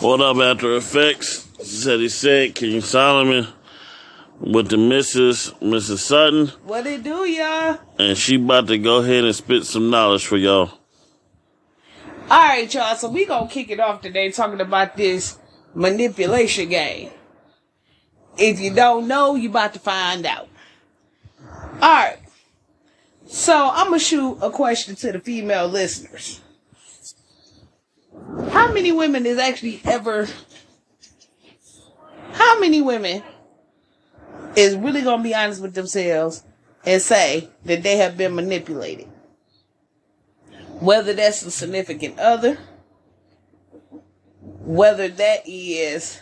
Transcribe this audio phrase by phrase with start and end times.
[0.00, 1.48] What up, After Effects?
[1.62, 3.48] Said he said, King Solomon
[4.38, 5.52] with the Mrs.
[5.60, 5.98] Mrs.
[5.98, 7.78] Sutton, What it do, y'all?
[7.98, 10.70] and she about to go ahead and spit some knowledge for y'all.
[12.30, 12.94] All right, y'all.
[12.96, 15.38] So we gonna kick it off today talking about this
[15.74, 17.10] manipulation game.
[18.36, 20.48] If you don't know, you about to find out.
[21.74, 22.18] All right.
[23.26, 26.40] So I'm gonna shoot a question to the female listeners.
[28.50, 30.26] How many women is actually ever?
[32.32, 33.22] How many women
[34.56, 36.42] is really gonna be honest with themselves
[36.84, 39.08] and say that they have been manipulated?
[40.80, 42.58] whether that's a significant other,
[44.40, 46.20] whether that is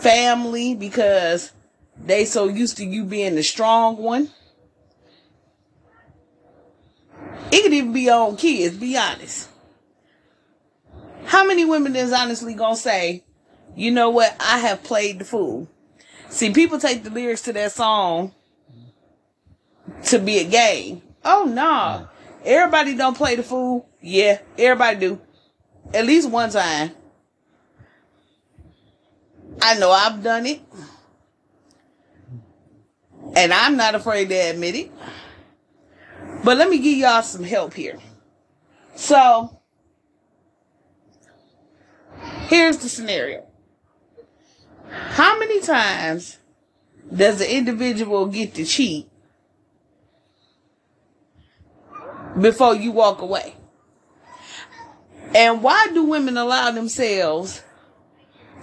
[0.00, 1.52] family because
[1.96, 4.30] they so used to you being the strong one.
[7.50, 9.48] It could even be own kids, be honest.
[11.26, 13.24] How many women is honestly gonna say,
[13.74, 15.68] you know what, I have played the fool?
[16.28, 18.32] See, people take the lyrics to that song
[20.04, 21.02] to be a game.
[21.24, 22.08] Oh no.
[22.44, 23.88] Everybody don't play the fool.
[24.00, 25.20] Yeah, everybody do.
[25.92, 26.92] At least one time.
[29.60, 30.60] I know I've done it.
[33.34, 34.92] And I'm not afraid to admit it.
[36.44, 37.98] But let me give y'all some help here.
[38.94, 39.55] So,
[42.48, 43.46] here's the scenario.
[44.90, 46.38] How many times
[47.14, 49.08] does the individual get to cheat
[52.40, 53.54] before you walk away.
[55.34, 57.62] And why do women allow themselves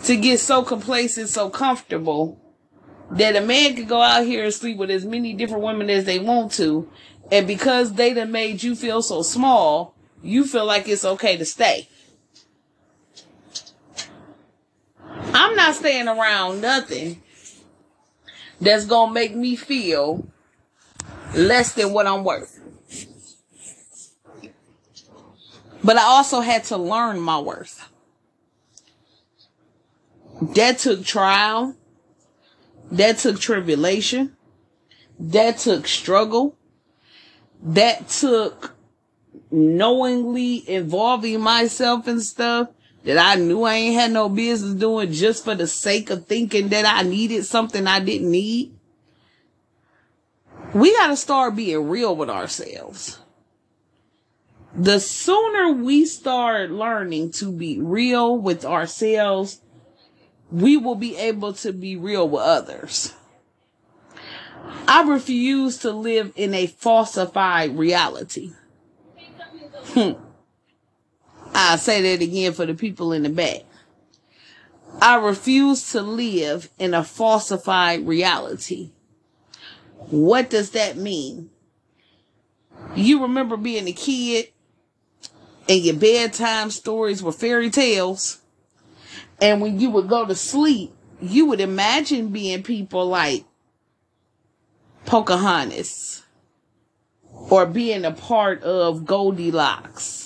[0.04, 2.40] to get so complacent, so comfortable
[3.12, 6.06] that a man can go out here and sleep with as many different women as
[6.06, 6.90] they want to,
[7.32, 11.46] and because they done made you feel so small, you feel like it's okay to
[11.46, 11.88] stay.
[15.34, 17.22] I'm not staying around nothing
[18.62, 20.28] that's gonna make me feel
[21.36, 22.60] less than what I'm worth.
[25.84, 27.90] But I also had to learn my worth.
[30.42, 31.76] That took trial.
[32.92, 34.36] That took tribulation.
[35.20, 36.56] That took struggle.
[37.62, 38.76] That took
[39.52, 42.70] knowingly involving myself in stuff
[43.04, 46.70] that I knew I ain't had no business doing just for the sake of thinking
[46.70, 48.74] that I needed something I didn't need.
[50.74, 53.20] We gotta start being real with ourselves
[54.76, 59.62] the sooner we start learning to be real with ourselves,
[60.52, 63.14] we will be able to be real with others.
[64.88, 68.54] I refuse to live in a falsified reality.
[69.90, 70.14] Hmm.
[71.54, 73.62] I'll say that again for the people in the back.
[75.02, 78.92] I refuse to live in a falsified reality.
[80.10, 81.50] What does that mean?
[82.96, 84.50] You remember being a kid
[85.68, 88.42] and your bedtime stories were fairy tales.
[89.42, 93.46] And when you would go to sleep, you would imagine being people like
[95.06, 96.24] Pocahontas
[97.50, 100.23] or being a part of Goldilocks.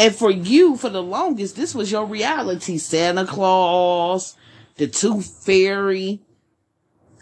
[0.00, 2.78] And for you, for the longest, this was your reality.
[2.78, 4.34] Santa Claus,
[4.76, 6.20] the Tooth Fairy.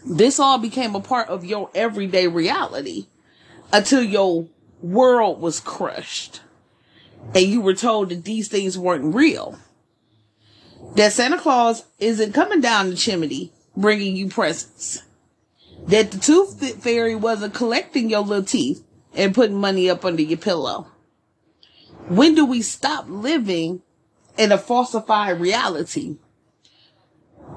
[0.05, 3.07] This all became a part of your everyday reality
[3.73, 4.47] until your
[4.81, 6.39] world was crushed
[7.35, 9.59] and you were told that these things weren't real.
[10.95, 15.03] That Santa Claus isn't coming down the chimney bringing you presents.
[15.87, 20.37] That the tooth fairy wasn't collecting your little teeth and putting money up under your
[20.37, 20.87] pillow.
[22.09, 23.83] When do we stop living
[24.35, 26.17] in a falsified reality?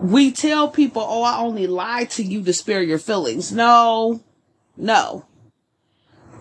[0.03, 3.51] We tell people, oh, I only lied to you to spare your feelings.
[3.51, 4.23] No,
[4.77, 5.25] no.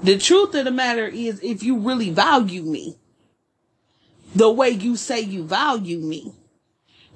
[0.04, 2.98] The truth of the matter is, if you really value me,
[4.36, 6.34] the way you say you value me,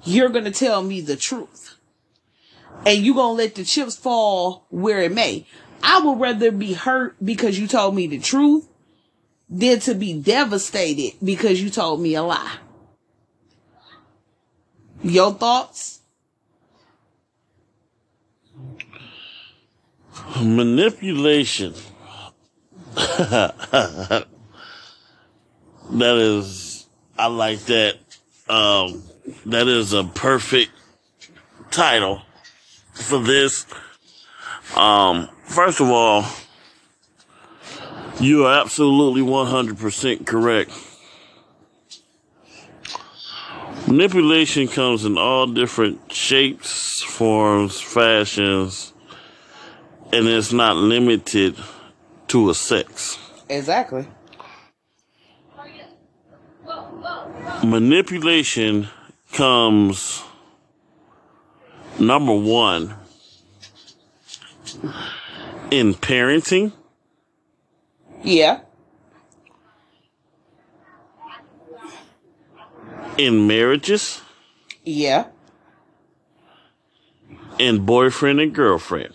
[0.02, 1.76] you're going to tell me the truth.
[2.86, 5.46] And you're going to let the chips fall where it may.
[5.82, 8.66] I would rather be hurt because you told me the truth
[9.48, 12.58] than to be devastated because you told me a lie.
[15.02, 16.00] Your thoughts?
[20.42, 21.74] Manipulation.
[22.94, 24.26] that
[25.92, 26.86] is,
[27.18, 27.96] I like that.
[28.48, 29.02] Um,
[29.46, 30.72] that is a perfect
[31.70, 32.22] title
[32.92, 33.66] for this.
[34.74, 36.24] Um, first of all,
[38.20, 40.70] you are absolutely 100% correct.
[43.86, 48.92] Manipulation comes in all different shapes, forms, fashions,
[50.12, 51.56] and it's not limited
[52.28, 53.18] to a sex.
[53.48, 54.06] Exactly.
[57.64, 58.88] Manipulation
[59.32, 60.22] comes
[61.98, 62.94] number one
[65.70, 66.72] in parenting,
[68.26, 68.60] Yeah.
[73.16, 74.20] in marriages,
[74.84, 75.26] Yeah.
[77.58, 79.14] in boyfriend and girlfriend.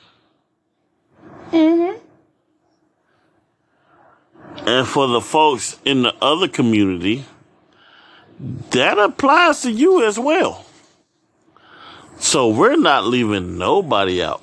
[1.52, 2.00] Mm-hmm.
[4.68, 7.25] And for the folks in the other community,
[8.72, 10.66] that applies to you as well.
[12.18, 14.42] So we're not leaving nobody out.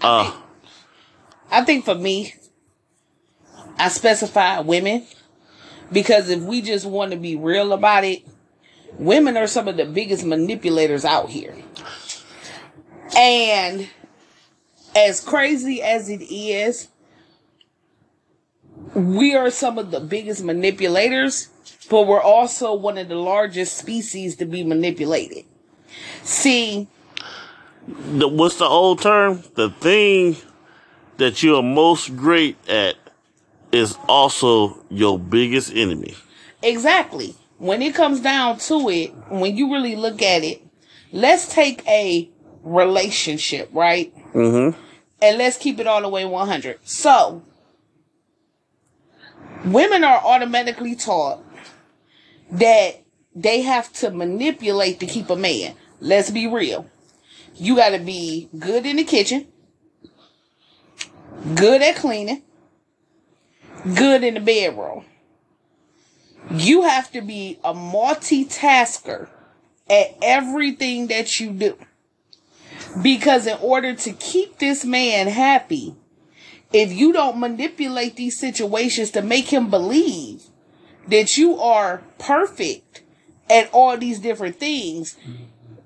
[0.00, 0.32] Uh,
[1.50, 2.34] I think for me,
[3.78, 5.06] I specify women
[5.92, 8.22] because if we just want to be real about it,
[8.98, 11.54] women are some of the biggest manipulators out here.
[13.16, 13.88] And
[14.94, 16.88] as crazy as it is,
[18.94, 21.48] we are some of the biggest manipulators,
[21.88, 25.44] but we're also one of the largest species to be manipulated.
[26.22, 26.88] See,
[27.86, 29.42] the, what's the old term?
[29.54, 30.36] The thing
[31.16, 32.96] that you're most great at
[33.72, 36.14] is also your biggest enemy.
[36.62, 37.34] Exactly.
[37.58, 40.62] When it comes down to it, when you really look at it,
[41.12, 42.30] let's take a
[42.62, 44.14] relationship, right?
[44.32, 44.78] Mm-hmm.
[45.20, 46.78] And let's keep it all the way 100.
[46.84, 47.42] So,
[49.64, 51.44] women are automatically taught
[52.52, 53.02] that
[53.34, 55.74] they have to manipulate to keep a man.
[56.00, 56.86] Let's be real.
[57.54, 59.48] You got to be good in the kitchen,
[61.56, 62.42] good at cleaning,
[63.94, 65.04] good in the bedroom.
[66.50, 69.28] You have to be a multitasker
[69.90, 71.76] at everything that you do.
[73.02, 75.94] Because in order to keep this man happy,
[76.72, 80.44] if you don't manipulate these situations to make him believe
[81.08, 83.02] that you are perfect
[83.50, 85.16] at all these different things,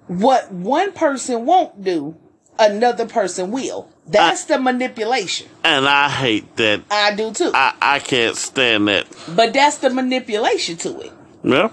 [0.06, 2.16] what one person won't do,
[2.62, 3.88] another person will.
[4.06, 5.48] That's the manipulation.
[5.64, 6.82] And I hate that.
[6.90, 7.52] I do too.
[7.54, 9.06] I, I can't stand that.
[9.34, 11.12] But that's the manipulation to it.
[11.44, 11.70] Yeah.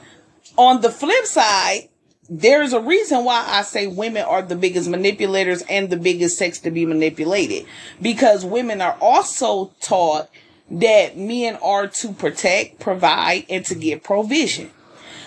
[0.57, 1.89] On the flip side,
[2.30, 6.59] there's a reason why I say women are the biggest manipulators and the biggest sex
[6.59, 7.65] to be manipulated.
[8.01, 10.30] Because women are also taught
[10.69, 14.69] that men are to protect, provide, and to get provision.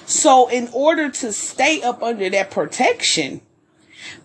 [0.06, 3.40] So in order to stay up under that protection,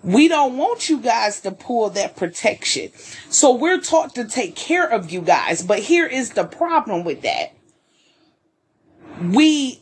[0.03, 2.91] we don't want you guys to pull that protection.
[3.29, 5.62] So we're taught to take care of you guys.
[5.63, 7.53] But here is the problem with that.
[9.21, 9.81] We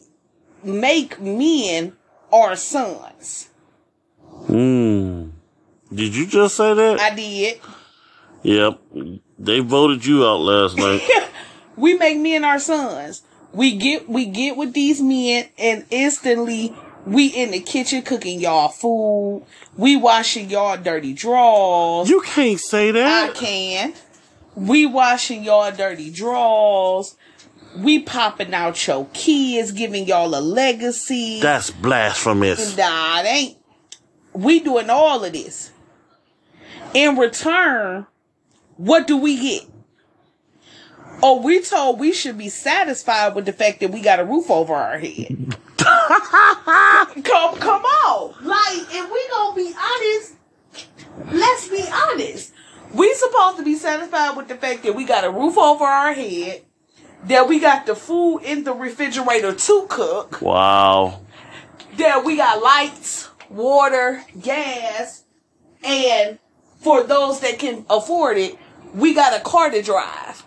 [0.63, 1.93] make men
[2.31, 3.49] our sons.
[4.47, 5.29] Hmm.
[5.93, 6.99] Did you just say that?
[6.99, 7.59] I did.
[8.43, 8.79] yep.
[9.37, 11.01] They voted you out last night.
[11.75, 13.23] We make men our sons.
[13.53, 18.69] We get we get with these men and instantly we in the kitchen cooking y'all
[18.69, 19.45] food.
[19.77, 22.09] We washing y'all dirty drawers.
[22.09, 23.29] you can't say that.
[23.29, 23.93] I can.
[24.55, 27.15] We washing y'all dirty drawers.
[27.77, 31.41] We popping out your kids, giving y'all a legacy.
[31.41, 32.77] That's blasphemous.
[32.77, 33.57] Nah, it ain't.
[34.33, 35.71] We doing all of this.
[36.93, 38.07] In return,
[38.77, 39.69] what do we get?
[41.21, 44.49] Oh, we told we should be satisfied with the fact that we got a roof
[44.49, 45.55] over our head.
[47.23, 48.33] come, come on.
[48.43, 50.33] Like, if we gonna be honest,
[51.31, 52.53] let's be honest.
[52.93, 56.13] We supposed to be satisfied with the fact that we got a roof over our
[56.13, 56.63] head,
[57.25, 61.21] that we got the food in the refrigerator to cook, Wow.
[61.97, 65.23] that we got lights, water, gas,
[65.83, 66.39] and
[66.79, 68.57] for those that can afford it,
[68.93, 70.43] we got a car to drive.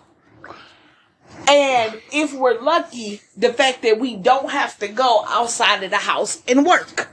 [1.49, 5.97] And if we're lucky, the fact that we don't have to go outside of the
[5.97, 7.09] house and work.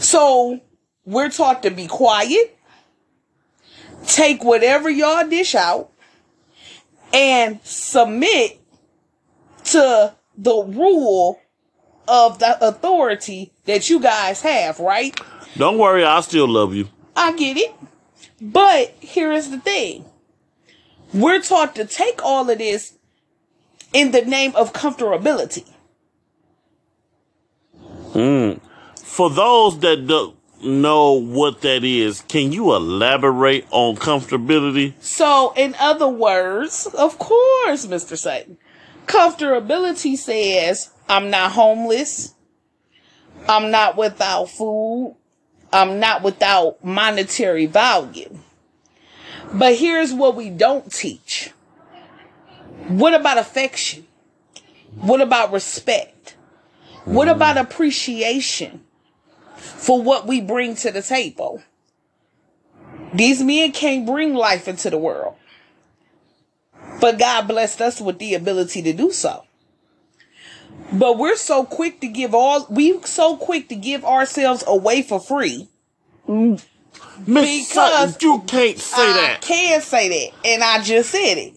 [0.00, 0.60] So
[1.04, 2.58] we're taught to be quiet,
[4.04, 5.92] take whatever y'all dish out,
[7.14, 8.60] and submit
[9.66, 11.38] to the rule
[12.08, 15.18] of the authority that you guys have, right?
[15.56, 16.88] Don't worry, I still love you.
[17.14, 17.72] I get it.
[18.40, 20.04] But here is the thing.
[21.12, 22.94] We're taught to take all of this
[23.92, 25.68] in the name of comfortability.
[28.12, 28.52] Hmm.
[28.96, 34.94] For those that don't know what that is, can you elaborate on comfortability?
[35.00, 38.16] So, in other words, of course, Mr.
[38.16, 38.56] Sutton,
[39.06, 42.34] comfortability says I'm not homeless.
[43.48, 45.16] I'm not without food.
[45.72, 48.38] I'm not without monetary value.
[49.52, 51.50] But here's what we don't teach.
[52.88, 54.06] What about affection?
[54.94, 56.36] What about respect?
[57.04, 57.36] What mm-hmm.
[57.36, 58.84] about appreciation
[59.56, 61.62] for what we bring to the table?
[63.12, 65.36] These men can't bring life into the world.
[67.00, 69.44] But God blessed us with the ability to do so.
[70.92, 75.20] But we're so quick to give all we so quick to give ourselves away for
[75.20, 75.68] free.
[76.28, 76.62] Mm.
[77.26, 79.40] Miss Because Sutton, you can't say I that.
[79.42, 81.54] can say that, and I just said it.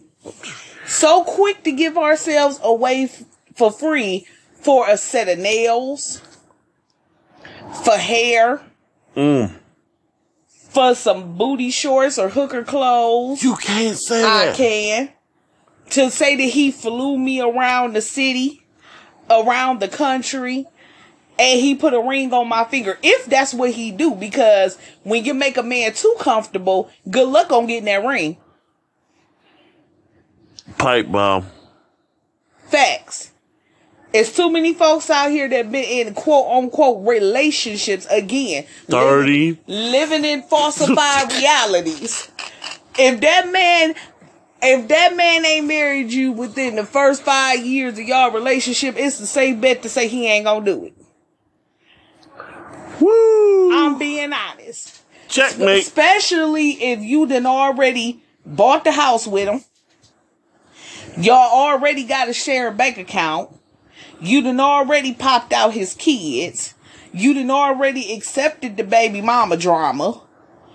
[0.88, 3.24] So quick to give ourselves away f-
[3.56, 4.28] for free
[4.62, 6.22] for a set of nails,
[7.84, 8.62] for hair,
[9.16, 9.52] Mm.
[10.70, 13.44] for some booty shorts or hooker clothes.
[13.44, 14.54] You can't say I that.
[14.54, 15.10] I can.
[15.92, 18.64] To say that he flew me around the city,
[19.30, 20.66] around the country,
[21.40, 22.98] and he put a ring on my finger.
[23.02, 27.52] If that's what he do, because when you make a man too comfortable, good luck
[27.52, 28.38] on getting that ring.
[30.78, 31.46] Pipe bomb.
[32.68, 33.32] Facts.
[34.14, 38.66] It's too many folks out here that been in quote unquote relationships again.
[38.86, 39.60] 30.
[39.68, 42.30] Living, living in falsified realities.
[42.98, 43.96] If that man
[44.62, 49.18] if that man ain't married you within the first five years of y'all relationship, it's
[49.18, 51.03] the safe bet to say he ain't gonna do it.
[53.00, 53.74] Woo!
[53.74, 55.02] I'm being honest.
[55.28, 55.82] Checkmate.
[55.82, 59.64] Especially if you done already bought the house with him.
[61.18, 63.50] Y'all already got a shared bank account.
[64.20, 66.74] You done already popped out his kids.
[67.12, 70.22] You done already accepted the baby mama drama.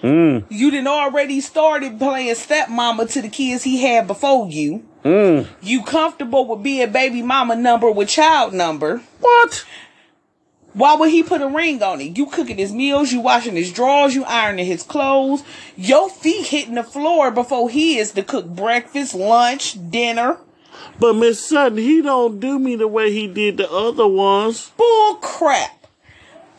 [0.03, 0.45] Mm.
[0.49, 4.87] You done already started playing stepmama to the kids he had before you.
[5.05, 5.49] Mm.
[5.61, 9.03] You comfortable with being baby mama number with child number.
[9.21, 9.65] What?
[10.75, 12.17] Why would he put a ring on it?
[12.19, 15.43] You cooking his meals, you washing his drawers, you ironing his clothes.
[15.77, 20.39] Your feet hitting the floor before he is to cook breakfast, lunch, dinner.
[21.01, 24.71] But Miss Sutton, he don't do me the way he did the other ones.
[24.77, 25.87] Bull crap.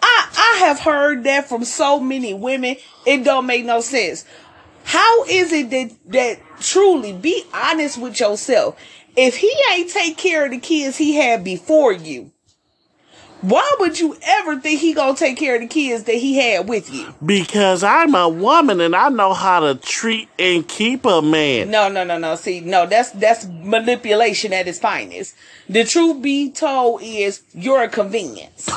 [0.02, 2.78] I I have heard that from so many women.
[3.06, 4.26] It don't make no sense.
[4.84, 8.80] How is it that that truly be honest with yourself?
[9.16, 12.32] If he ain't take care of the kids he had before you,
[13.42, 16.68] why would you ever think he gonna take care of the kids that he had
[16.68, 17.14] with you?
[17.26, 21.72] Because I'm a woman and I know how to treat and keep a man.
[21.72, 22.36] No, no, no, no.
[22.36, 25.36] See, no, that's that's manipulation at its finest.
[25.70, 28.66] The truth be told is you're a convenience.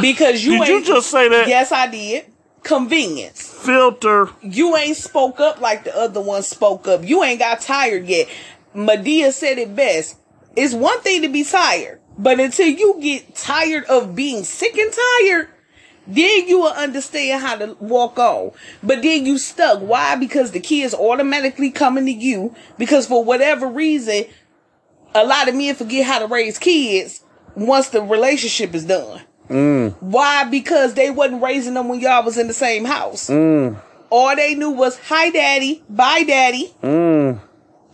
[0.00, 1.48] because you Did you just say that?
[1.48, 2.26] Yes, I did.
[2.62, 3.42] Convenience.
[3.42, 4.28] Filter.
[4.42, 7.04] You ain't spoke up like the other one spoke up.
[7.04, 8.28] You ain't got tired yet.
[8.74, 10.16] Madea said it best.
[10.56, 14.92] It's one thing to be tired, but until you get tired of being sick and
[14.92, 15.48] tired,
[16.06, 18.52] then you will understand how to walk on.
[18.82, 19.80] But then you stuck.
[19.80, 20.16] Why?
[20.16, 24.24] Because the kids automatically coming to you because for whatever reason,
[25.14, 27.22] a lot of men forget how to raise kids
[27.54, 29.20] once the relationship is done.
[29.48, 29.94] Mm.
[30.00, 30.44] Why?
[30.44, 33.28] Because they wasn't raising them when y'all was in the same house.
[33.28, 33.80] Mm.
[34.10, 36.72] All they knew was hi daddy, bye daddy.
[36.82, 37.40] Mm.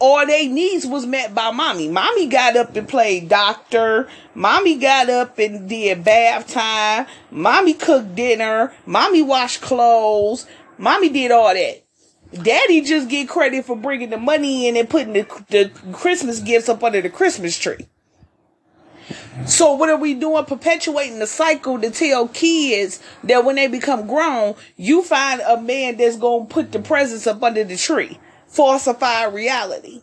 [0.05, 1.87] All they needs was met by mommy.
[1.87, 4.09] Mommy got up and played doctor.
[4.35, 7.07] Mommy got up and did bath time.
[7.31, 8.75] Mommy cooked dinner.
[8.85, 10.49] Mommy washed clothes.
[10.77, 11.85] Mommy did all that.
[12.33, 16.69] Daddy just get credit for bringing the money in and putting the, the Christmas gifts
[16.69, 17.87] up under the Christmas tree.
[19.47, 20.45] So what are we doing?
[20.47, 25.97] Perpetuating the cycle to tell kids that when they become grown, you find a man
[25.97, 28.19] that's gonna put the presents up under the tree.
[28.53, 30.03] Falsify reality.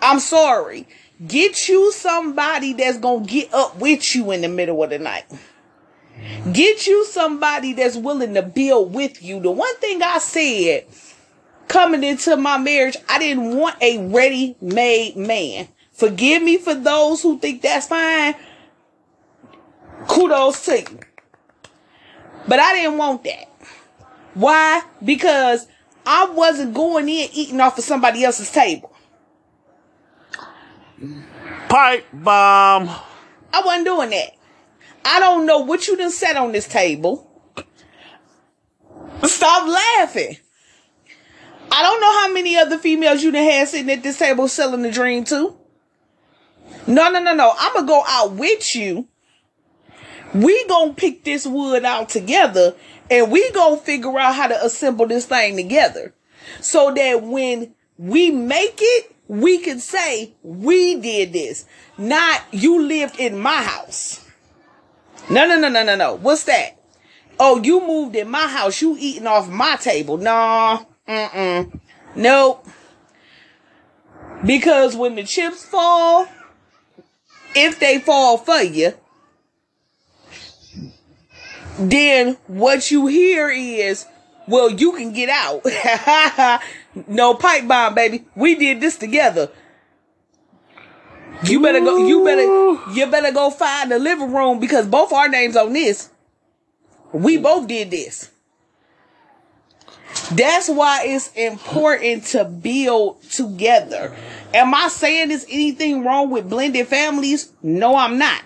[0.00, 0.88] I'm sorry.
[1.26, 5.24] Get you somebody that's gonna get up with you in the middle of the night.
[6.52, 9.40] Get you somebody that's willing to build with you.
[9.40, 10.86] The one thing I said
[11.68, 15.68] coming into my marriage, I didn't want a ready made man.
[15.92, 18.34] Forgive me for those who think that's fine.
[20.08, 20.98] Kudos to you.
[22.48, 23.48] But I didn't want that.
[24.32, 24.82] Why?
[25.04, 25.66] Because
[26.04, 28.94] I wasn't going in eating off of somebody else's table.
[31.68, 32.88] Pipe bomb.
[33.52, 34.30] I wasn't doing that.
[35.04, 37.28] I don't know what you done set on this table.
[39.24, 40.36] Stop laughing.
[41.70, 44.82] I don't know how many other females you done had sitting at this table selling
[44.82, 45.56] the dream to.
[46.86, 47.52] No, no, no, no.
[47.58, 49.08] I'm gonna go out with you.
[50.34, 52.74] We gonna pick this wood out together
[53.12, 56.14] and we gonna figure out how to assemble this thing together.
[56.60, 61.66] So that when we make it, we can say we did this,
[61.98, 64.24] not you lived in my house.
[65.28, 66.14] No, no, no, no, no, no.
[66.14, 66.80] What's that?
[67.38, 68.80] Oh, you moved in my house.
[68.80, 70.16] You eating off my table.
[70.16, 71.80] Nah, mm-mm.
[72.16, 72.66] Nope.
[74.44, 76.26] Because when the chips fall,
[77.54, 78.94] if they fall for you,
[81.90, 84.06] then what you hear is,
[84.46, 86.60] well, you can get out.
[87.08, 88.24] no pipe bomb, baby.
[88.34, 89.50] We did this together.
[91.44, 92.06] You better go.
[92.06, 92.92] You better.
[92.92, 96.10] You better go find the living room because both our names on this.
[97.12, 98.30] We both did this.
[100.30, 104.16] That's why it's important to build together.
[104.54, 107.52] Am I saying there's anything wrong with blended families?
[107.62, 108.42] No, I'm not.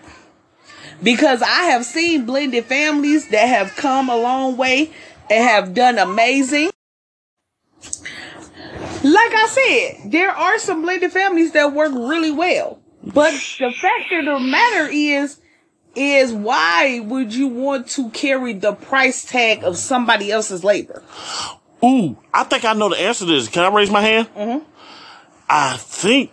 [1.02, 4.90] Because I have seen blended families that have come a long way
[5.30, 6.70] and have done amazing.
[9.02, 12.80] Like I said, there are some blended families that work really well.
[13.02, 15.38] But the fact of the matter is,
[15.94, 21.02] is why would you want to carry the price tag of somebody else's labor?
[21.84, 23.48] Ooh, I think I know the answer to this.
[23.48, 24.28] Can I raise my hand?
[24.34, 24.64] Mm-hmm.
[25.48, 26.32] I think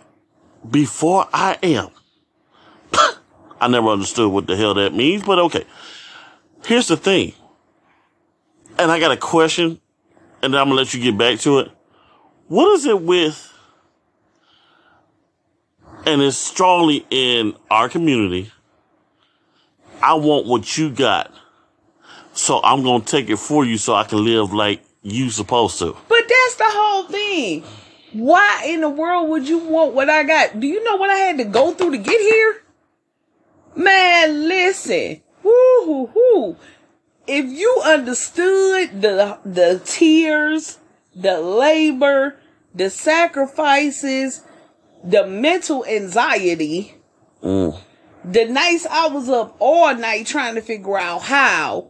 [0.68, 1.90] before I am.
[3.64, 5.64] I never understood what the hell that means, but okay.
[6.66, 7.32] Here's the thing.
[8.78, 9.80] And I got a question,
[10.42, 11.70] and I'm gonna let you get back to it.
[12.48, 13.50] What is it with,
[16.04, 18.52] and it's strongly in our community,
[20.02, 21.32] I want what you got,
[22.34, 25.96] so I'm gonna take it for you so I can live like you supposed to.
[26.06, 27.64] But that's the whole thing.
[28.12, 30.60] Why in the world would you want what I got?
[30.60, 32.60] Do you know what I had to go through to get here?
[33.76, 35.20] Man, listen.
[35.42, 35.52] Woo
[35.84, 36.56] hoo hoo.
[37.26, 40.78] If you understood the the tears,
[41.14, 42.36] the labor,
[42.74, 44.42] the sacrifices,
[45.02, 46.94] the mental anxiety,
[47.42, 47.78] Mm.
[48.24, 51.88] the nights I was up all night trying to figure out how.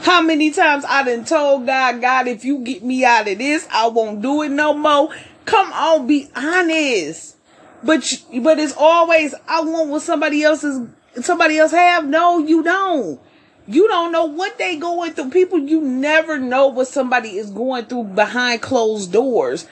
[0.00, 3.68] How many times I done told God, God, if you get me out of this,
[3.70, 5.10] I won't do it no more.
[5.44, 7.36] Come on, be honest.
[7.82, 10.88] But but it's always I want what somebody else is
[11.22, 12.06] somebody else have.
[12.06, 13.20] No, you don't.
[13.66, 15.30] You don't know what they going through.
[15.30, 19.66] People, you never know what somebody is going through behind closed doors.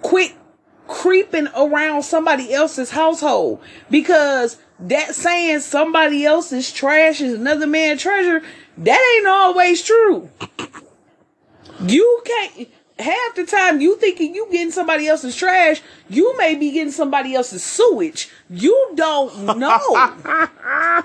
[0.00, 0.34] Quit
[0.86, 8.42] creeping around somebody else's household because that saying somebody else's trash is another man's treasure,
[8.78, 10.30] that ain't always true.
[11.80, 16.72] You can't half the time you thinking you getting somebody else's trash, you may be
[16.72, 18.28] getting somebody else's sewage.
[18.50, 21.04] You don't know.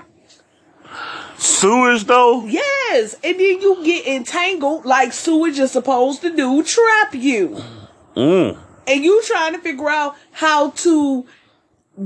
[1.36, 2.46] Sewage though?
[2.46, 3.14] yes.
[3.24, 7.62] And then you get entangled like sewage is supposed to do, trap you.
[8.16, 8.56] Mm.
[8.86, 11.26] and you trying to figure out how to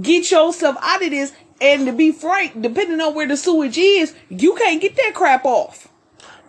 [0.01, 1.33] get yourself out of this.
[1.61, 5.45] And to be frank, depending on where the sewage is, you can't get that crap
[5.45, 5.88] off.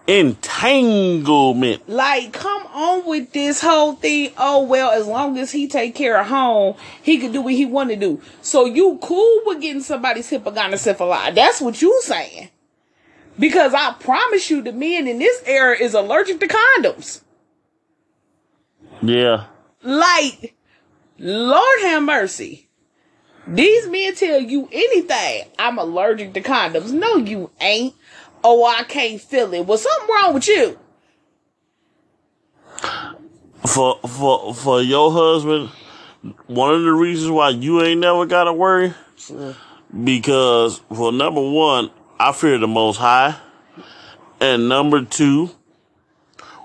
[0.10, 1.88] Entanglement.
[1.88, 4.32] Like, come on with this whole thing.
[4.40, 7.68] Oh well, as long as he take care of home, he can do what he
[7.68, 8.20] want to do.
[8.42, 11.36] So you cool with getting somebody's hypogonosyphilis?
[11.36, 12.50] That's what you saying?
[13.38, 17.22] Because I promise you, the men in this era is allergic to condoms.
[19.04, 19.46] Yeah.
[19.84, 20.56] Like,
[21.20, 22.68] Lord have mercy.
[23.48, 25.52] These men tell you anything.
[25.60, 26.92] I'm allergic to condoms.
[26.92, 27.94] No, you ain't.
[28.44, 29.66] Oh, I can't feel it.
[29.66, 30.78] Well, something wrong with you.
[33.68, 35.70] For for for your husband,
[36.48, 38.94] one of the reasons why you ain't never gotta worry,
[40.04, 43.36] because for number one, I fear the most high.
[44.42, 45.50] And number two,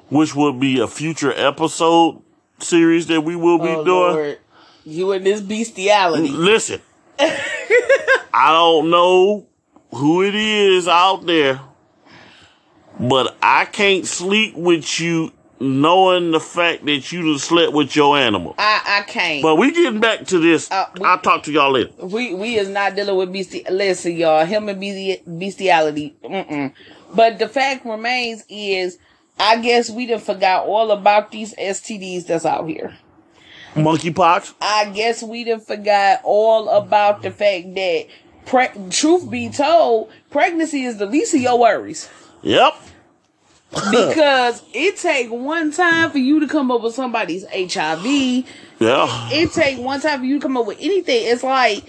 [0.08, 2.22] which would be a future episode
[2.60, 4.14] series that we will be Oh, doing.
[4.14, 4.38] Lord.
[4.84, 6.28] You and this bestiality.
[6.28, 6.80] Listen,
[7.18, 9.46] I don't know
[9.94, 11.60] who it is out there,
[12.98, 18.18] but I can't sleep with you knowing the fact that you done slept with your
[18.18, 18.54] animal.
[18.58, 19.42] I, I can't.
[19.42, 20.70] But we getting back to this.
[20.70, 21.90] Uh, we- I'll talk to y'all later.
[22.02, 23.68] we we is not dealing with besti.
[23.70, 24.80] Listen, y'all, him and
[25.38, 26.14] bestiality.
[26.24, 26.72] Mm-mm.
[27.14, 28.98] But the fact remains is,
[29.38, 32.96] I guess we done forgot all about these STDs that's out here.
[33.74, 34.54] Monkeypox.
[34.60, 38.06] I guess we done forgot all about the fact that,
[38.46, 39.62] pre- truth be mm-hmm.
[39.62, 42.08] told, pregnancy is the least of your worries.
[42.42, 42.74] Yep.
[43.90, 48.06] Because it take one time for you to come up with somebody's HIV.
[48.78, 49.28] Yeah.
[49.32, 51.26] It take one time for you to come up with anything.
[51.26, 51.84] It's like,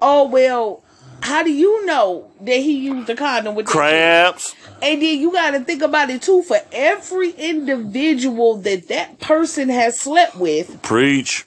[0.00, 0.82] oh well,
[1.22, 4.54] how do you know that he used a condom with Crabs.
[4.82, 6.42] And then you got to think about it too.
[6.42, 11.46] For every individual that that person has slept with, Preach.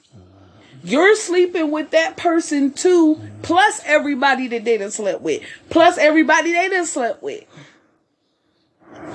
[0.86, 6.52] You're sleeping with that person too, plus everybody that they done slept with, plus everybody
[6.52, 7.44] they done slept with.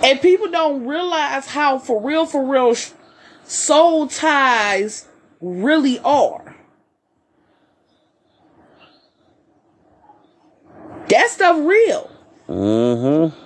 [0.03, 2.75] And people don't realize how for real, for real,
[3.45, 5.07] soul ties
[5.39, 6.57] really are.
[11.07, 12.11] That stuff real.
[12.49, 13.37] Mm-hmm.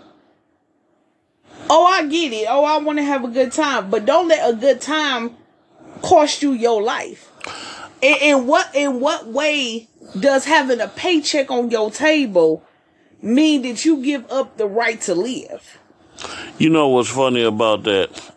[1.69, 2.47] Oh, I get it.
[2.49, 5.35] Oh, I want to have a good time, but don't let a good time
[6.01, 7.31] cost you your life.
[8.06, 9.88] In, in what in what way
[10.20, 12.63] does having a paycheck on your table
[13.20, 15.80] mean that you give up the right to live?
[16.60, 18.32] You know what's funny about that?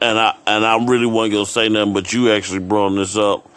[0.00, 3.50] And I and I really wasn't gonna say nothing, but you actually brought this up.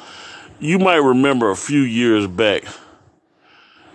[0.60, 2.64] You might remember a few years back,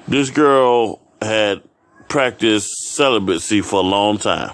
[0.07, 1.63] this girl had
[2.07, 4.53] practiced celibacy for a long time.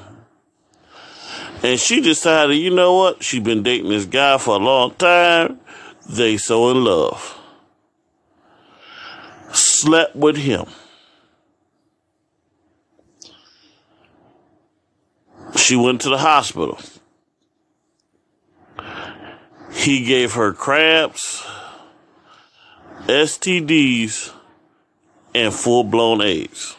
[1.63, 3.23] And she decided, you know what?
[3.23, 5.61] She's been dating this guy for a long time.
[6.09, 7.39] They so in love.
[9.53, 10.67] Slept with him.
[15.57, 16.79] She went to the hospital.
[19.73, 21.45] He gave her crabs,
[23.07, 24.33] STDs,
[25.35, 26.77] and full blown AIDS.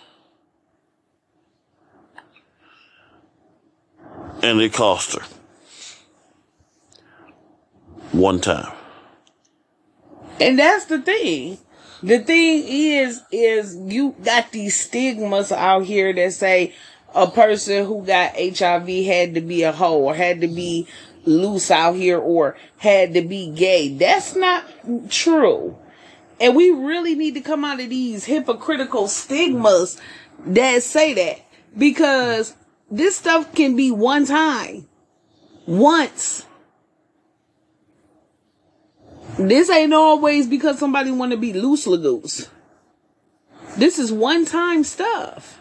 [4.41, 5.25] And it cost her.
[8.11, 8.72] One time.
[10.43, 11.57] And that's the thing.
[12.01, 16.75] The thing is, is you got these stigmas out here that say
[17.15, 20.85] a person who got HIV had to be a hoe or had to be
[21.23, 23.87] loose out here or had to be gay.
[23.95, 24.65] That's not
[25.09, 25.77] true.
[26.41, 29.97] And we really need to come out of these hypocritical stigmas
[30.45, 31.39] that say that
[31.77, 32.53] because
[32.91, 34.89] this stuff can be one time.
[35.65, 36.45] Once.
[39.37, 42.47] This ain't always because somebody want to be loose lagoose.
[43.77, 45.59] This is one time stuff.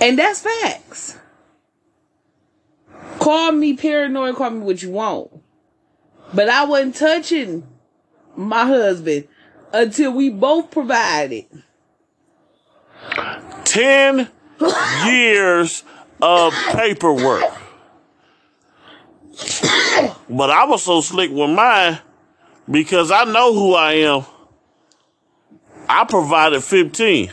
[0.00, 1.16] And that's facts.
[3.18, 5.30] Call me paranoid, call me what you want.
[6.32, 7.66] But I wasn't touching
[8.36, 9.26] my husband
[9.72, 11.46] until we both provided.
[13.64, 14.30] 10
[15.06, 15.84] years
[16.20, 17.44] of paperwork.
[20.30, 21.98] But I was so slick with mine
[22.70, 24.24] because I know who I am.
[25.88, 27.32] I provided 15.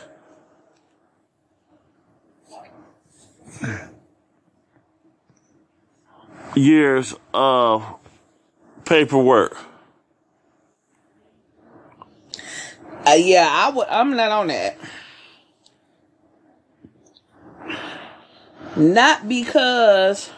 [6.55, 7.83] Years of
[8.85, 9.57] paperwork.
[13.05, 13.87] Uh, yeah, I would.
[13.87, 14.77] I'm not on that.
[18.77, 20.29] Not because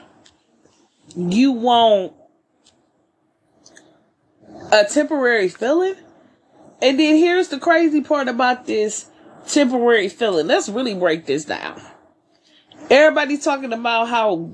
[1.18, 2.14] you want
[4.72, 5.96] a temporary feeling.
[6.82, 9.10] And then here's the crazy part about this
[9.48, 10.46] temporary feeling.
[10.48, 11.82] Let's really break this down.
[12.90, 14.50] Everybody's talking about how,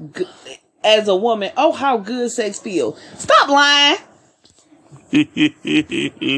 [0.84, 3.00] as a woman, oh, how good sex feels.
[3.18, 3.98] Stop lying.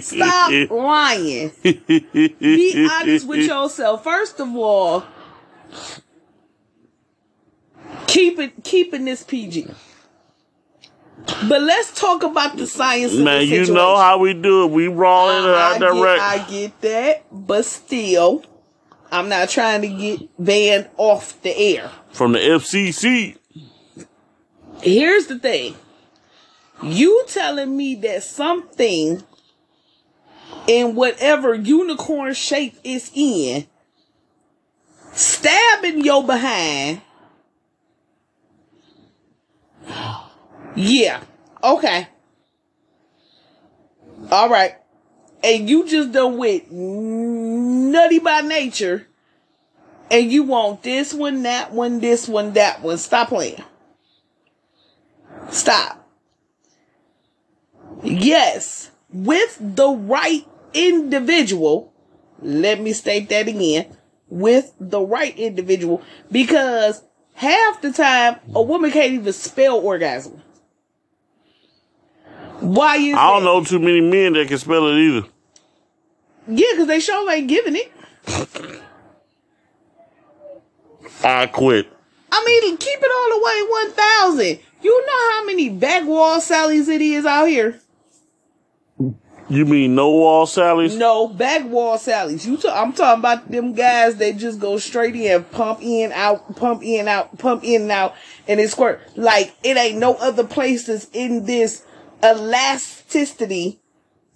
[0.02, 1.52] Stop lying.
[1.62, 4.04] Be honest with yourself.
[4.04, 5.04] First of all,
[8.08, 9.68] keep it keeping this PG.
[11.48, 14.72] But let's talk about the science of Man, the you know how we do it.
[14.72, 16.22] We roll in our direct.
[16.22, 18.44] I get that, but still,
[19.12, 21.92] I'm not trying to get banned off the air.
[22.12, 23.38] from the FCC.
[24.82, 25.76] Here's the thing.
[26.84, 29.24] You telling me that something
[30.68, 33.68] in whatever unicorn shape it's in,
[35.14, 37.02] stabbing your behind.
[40.76, 41.22] Yeah.
[41.64, 42.08] Okay.
[44.32, 44.76] All right.
[45.44, 49.08] And you just done with Naughty by Nature.
[50.12, 52.98] And you want this one, that one, this one, that one.
[52.98, 53.64] Stop playing.
[55.50, 56.08] Stop.
[58.04, 61.94] Yes, with the right individual,
[62.42, 63.96] let me state that again,
[64.28, 70.42] with the right individual, because half the time a woman can't even spell orgasm.
[72.60, 73.46] Why is I don't that?
[73.46, 75.28] know too many men that can spell it either.
[76.48, 77.92] Yeah, because they sure ain't giving it.
[81.24, 81.88] I quit.
[82.32, 84.60] I mean, keep it all the way 1,000.
[84.82, 87.80] You know how many back wall Sallys it is out here?
[89.48, 90.96] You mean no wall Sally's?
[90.96, 92.48] No, back wall Sally's.
[92.48, 94.16] You, ta- I'm talking about them guys.
[94.18, 98.16] that just go straight in, pump in, out, pump in, out, pump in and out,
[98.48, 99.02] and it squirt.
[99.16, 101.86] Like it ain't no other places in this
[102.24, 103.80] elasticity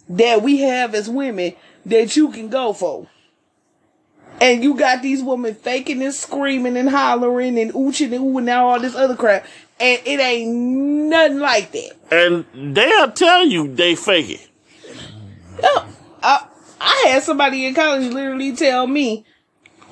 [0.10, 1.54] that we have as women
[1.86, 3.08] that you can go for.
[4.42, 8.50] And you got these women faking and screaming and hollering and ooching and oohing and
[8.50, 9.46] all this other crap.
[9.80, 10.56] And it ain't
[11.10, 11.92] nothing like that.
[12.12, 14.50] And they'll tell you they fake it.
[15.62, 15.86] No,
[16.24, 16.48] I,
[16.80, 19.26] I had somebody in college literally tell me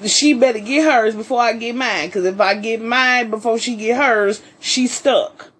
[0.06, 2.10] she better get hers before I get mine.
[2.12, 5.52] Cause if I get mine before she get hers, she's stuck.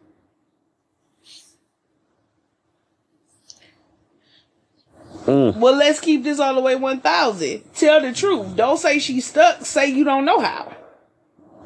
[5.28, 5.58] Mm.
[5.58, 7.62] Well, let's keep this all the way 1000.
[7.76, 8.56] Tell the truth.
[8.56, 9.66] Don't say she's stuck.
[9.66, 10.74] Say you don't know how.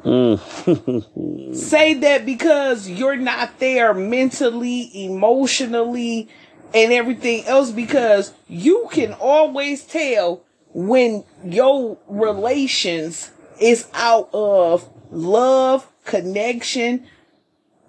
[0.04, 1.54] Mm.
[1.56, 6.28] say that because you're not there mentally, emotionally,
[6.74, 10.42] and everything else because you can always tell
[10.74, 17.06] when your relations is out of love, connection,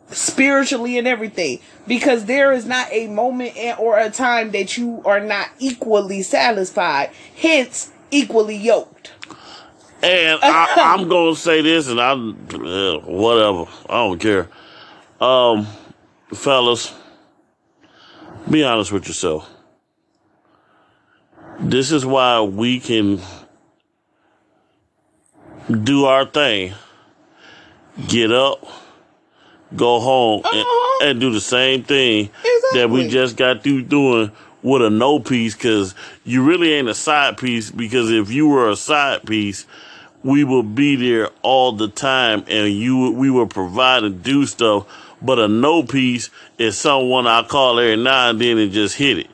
[0.10, 5.02] spiritually and everything because there is not a moment and- or a time that you
[5.06, 9.12] are not equally satisfied hence equally yoked
[10.04, 14.50] And I, I'm gonna say this, and I, uh, whatever, I don't care.
[15.22, 15.66] Um,
[16.34, 16.94] fellas,
[18.50, 19.50] be honest with yourself.
[21.62, 23.22] This is why we can
[25.84, 26.74] do our thing,
[28.08, 28.68] get up,
[29.76, 31.06] go home, and, Uh-huh.
[31.06, 32.30] and do the same thing
[32.74, 34.32] that we just got through doing
[34.62, 38.70] with a no piece because you really ain't a side piece because if you were
[38.70, 39.66] a side piece,
[40.24, 44.86] we would be there all the time and you we would provide and do stuff.
[45.22, 49.18] But a no piece is someone I call every now and then and just hit
[49.20, 49.28] it.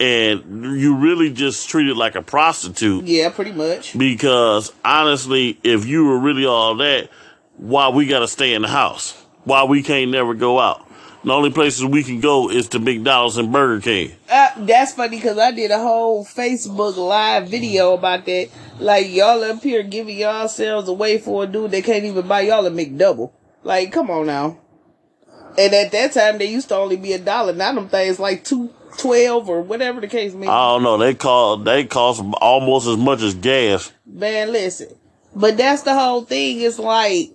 [0.00, 5.86] And you really just treat it like a prostitute yeah pretty much because honestly, if
[5.86, 7.08] you were really all that,
[7.56, 9.21] why we gotta stay in the house?
[9.44, 10.86] Why we can't never go out?
[11.24, 14.12] The only places we can go is to McDonald's and Burger King.
[14.28, 18.48] uh, that's funny because i did a whole facebook live video about that
[18.80, 22.66] like y'all up here giving yourselves away for a dude that can't even buy y'all
[22.66, 24.58] a mcdouble like come on now
[25.56, 28.44] and at that time they used to only be a dollar now them things like
[28.44, 30.98] two twelve or whatever the case may be I don't know.
[30.98, 33.90] They call they cost almost as much as gas.
[34.04, 34.88] Man, listen.
[35.34, 36.60] But that's the whole thing.
[36.60, 37.30] It's like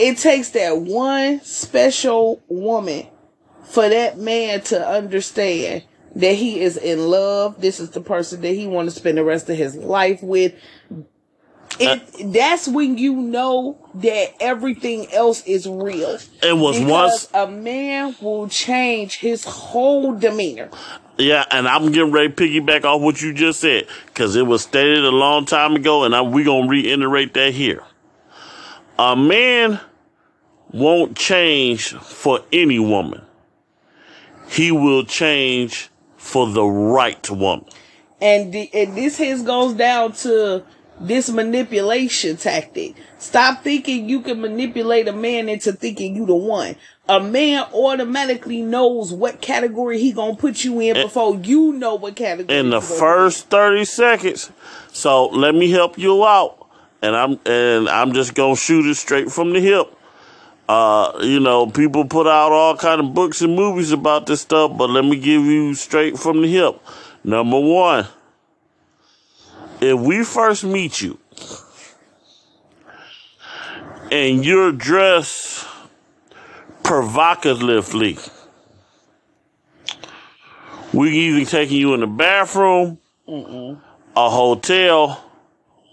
[0.00, 3.06] it takes that one special woman
[3.64, 5.84] for that man to understand
[6.16, 7.60] that he is in love.
[7.60, 10.54] This is the person that he want to spend the rest of his life with.
[11.78, 16.18] It, uh, that's when you know that everything else is real.
[16.42, 20.70] It was Because once, a man will change his whole demeanor.
[21.18, 24.62] yeah, and I'm getting ready to piggyback off what you just said because it was
[24.62, 27.84] stated a long time ago, and I, we gonna reiterate that here.
[28.98, 29.80] A man
[30.72, 33.22] won't change for any woman.
[34.48, 37.66] He will change for the right woman.
[38.20, 40.64] and the, and this his goes down to
[41.00, 42.94] this manipulation tactic.
[43.18, 46.76] Stop thinking you can manipulate a man into thinking you the one.
[47.08, 52.16] A man automatically knows what category he gonna put you in before you know what
[52.16, 52.58] category.
[52.58, 54.52] in the first 30 seconds.
[54.92, 56.66] So let me help you out.
[57.02, 59.96] And I'm and I'm just gonna shoot it straight from the hip.
[60.70, 64.70] Uh, you know, people put out all kind of books and movies about this stuff,
[64.78, 66.80] but let me give you straight from the hip.
[67.24, 68.06] Number one,
[69.80, 71.18] if we first meet you
[74.12, 75.66] and you're dressed
[76.84, 78.16] provocatively,
[80.92, 85.32] we can either taking you in the bathroom, a hotel,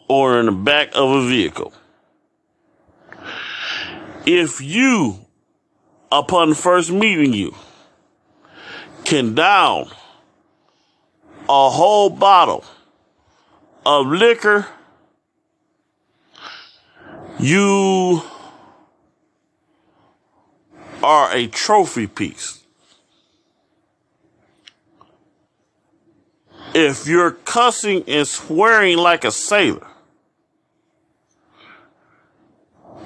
[0.07, 1.73] or in the back of a vehicle.
[4.29, 5.19] If you,
[6.11, 7.55] upon first meeting you,
[9.05, 9.89] can down
[11.47, 12.65] a whole bottle
[13.85, 14.67] of liquor,
[17.39, 18.21] you
[21.01, 22.65] are a trophy piece.
[26.73, 29.87] If you're cussing and swearing like a sailor,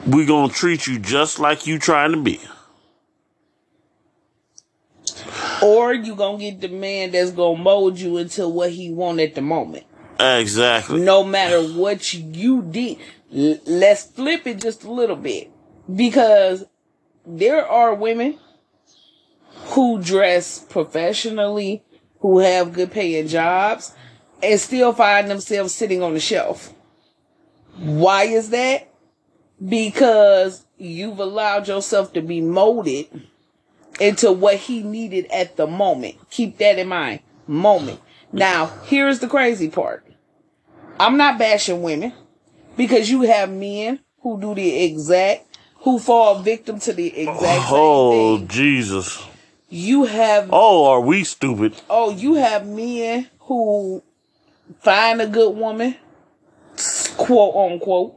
[0.05, 2.39] we gonna treat you just like you trying to be.
[5.61, 9.35] Or you gonna get the man that's gonna mold you into what he want at
[9.35, 9.85] the moment.
[10.19, 11.01] Exactly.
[11.01, 12.97] no matter what you did.
[13.31, 15.49] Let's flip it just a little bit
[15.93, 16.65] because
[17.25, 18.37] there are women
[19.69, 21.83] who dress professionally,
[22.19, 23.95] who have good paying jobs
[24.43, 26.73] and still find themselves sitting on the shelf.
[27.77, 28.90] Why is that?
[29.63, 33.07] Because you've allowed yourself to be molded
[33.99, 36.15] into what he needed at the moment.
[36.31, 37.19] Keep that in mind.
[37.47, 37.99] Moment.
[38.31, 40.05] Now, here's the crazy part.
[40.99, 42.13] I'm not bashing women
[42.77, 48.37] because you have men who do the exact, who fall victim to the exact Oh,
[48.37, 48.47] same thing.
[48.47, 49.23] Jesus.
[49.69, 51.75] You have Oh, are we stupid?
[51.89, 54.03] oh, you have men who
[54.79, 55.95] find a good woman,
[57.17, 58.15] quote unquote,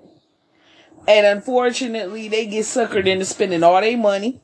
[1.07, 4.41] and unfortunately they get suckered into spending all their money,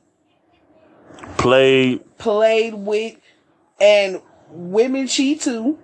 [1.37, 2.17] Played.
[2.17, 3.15] played with,
[3.79, 5.79] and women cheat too.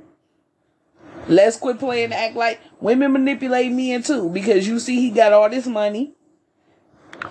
[1.28, 5.50] Let's quit playing act like women manipulate men too because you see he got all
[5.50, 6.14] this money.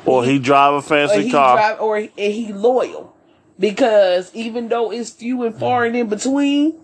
[0.05, 1.57] Or he drive a or fancy he car.
[1.57, 3.17] drive or and he loyal
[3.59, 6.79] because even though it's few and far and in between,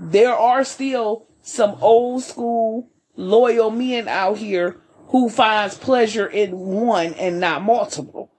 [0.00, 4.76] there are still some old school loyal men out here
[5.08, 8.30] who finds pleasure in one and not multiple.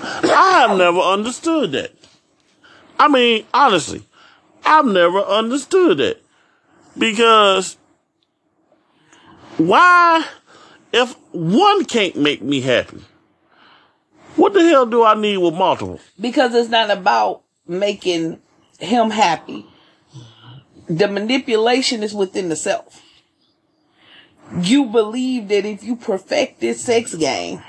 [0.00, 1.92] I have never understood that.
[2.98, 4.02] I mean, honestly,
[4.64, 6.22] I've never understood that.
[6.96, 7.76] Because
[9.56, 10.24] why,
[10.92, 13.02] if one can't make me happy,
[14.36, 16.00] what the hell do I need with multiple?
[16.20, 18.40] Because it's not about making
[18.78, 19.66] him happy.
[20.88, 23.02] The manipulation is within the self.
[24.56, 27.62] You believe that if you perfect this sex game,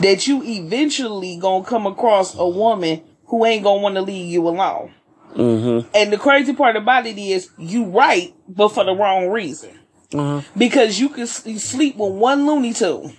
[0.00, 4.48] that you eventually gonna come across a woman who ain't gonna want to leave you
[4.48, 4.92] alone.
[5.34, 5.88] Mm-hmm.
[5.94, 9.78] And the crazy part about it is you right, but for the wrong reason.
[10.10, 10.58] Mm-hmm.
[10.58, 13.16] Because you can you sleep with one Looney Tune,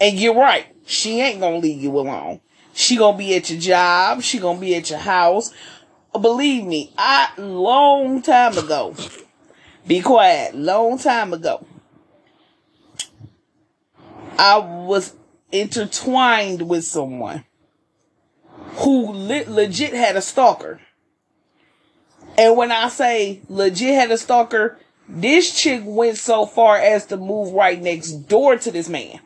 [0.00, 2.40] and you're right, she ain't gonna leave you alone.
[2.72, 4.22] She gonna be at your job.
[4.22, 5.52] She gonna be at your house.
[6.12, 8.94] Believe me, I long time ago.
[9.86, 10.54] Be quiet.
[10.54, 11.66] Long time ago,
[14.38, 15.14] I was
[15.52, 17.44] intertwined with someone
[18.76, 20.80] who le- legit had a stalker.
[22.36, 27.16] And when I say legit had a stalker, this chick went so far as to
[27.16, 29.20] move right next door to this man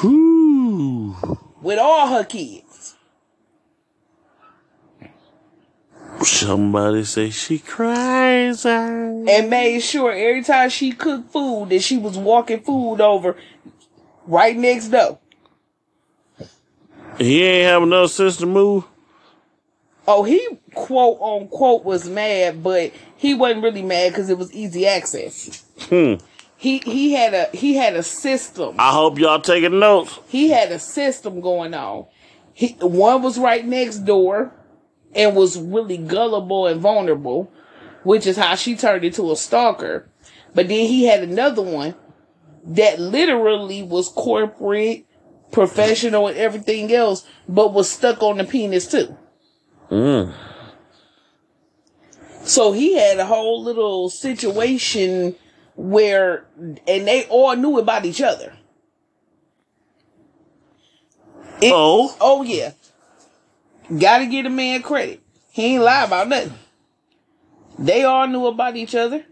[0.00, 1.14] Whew.
[1.62, 2.65] with all her kids.
[6.22, 8.64] Somebody say she cries.
[8.64, 13.36] And made sure every time she cooked food that she was walking food over
[14.26, 15.18] right next door.
[17.18, 18.84] He ain't have enough sense to move.
[20.08, 24.86] Oh, he quote unquote was mad, but he wasn't really mad because it was easy
[24.86, 25.64] access.
[25.88, 26.14] Hmm.
[26.56, 28.76] He he had a he had a system.
[28.78, 30.18] I hope y'all taking notes.
[30.28, 32.06] he had a system going on.
[32.54, 34.52] He one was right next door
[35.16, 37.50] and was really gullible and vulnerable,
[38.04, 40.08] which is how she turned into a stalker.
[40.54, 41.94] But then he had another one
[42.64, 45.06] that literally was corporate,
[45.52, 49.16] professional, and everything else, but was stuck on the penis too.
[49.90, 50.34] Mm.
[52.42, 55.34] So he had a whole little situation
[55.74, 58.56] where, and they all knew about each other.
[61.60, 62.14] It- Oh.
[62.20, 62.72] Oh yeah.
[63.98, 65.22] Gotta give a man credit.
[65.52, 66.52] He ain't lie about nothing.
[67.78, 69.24] They all knew about each other.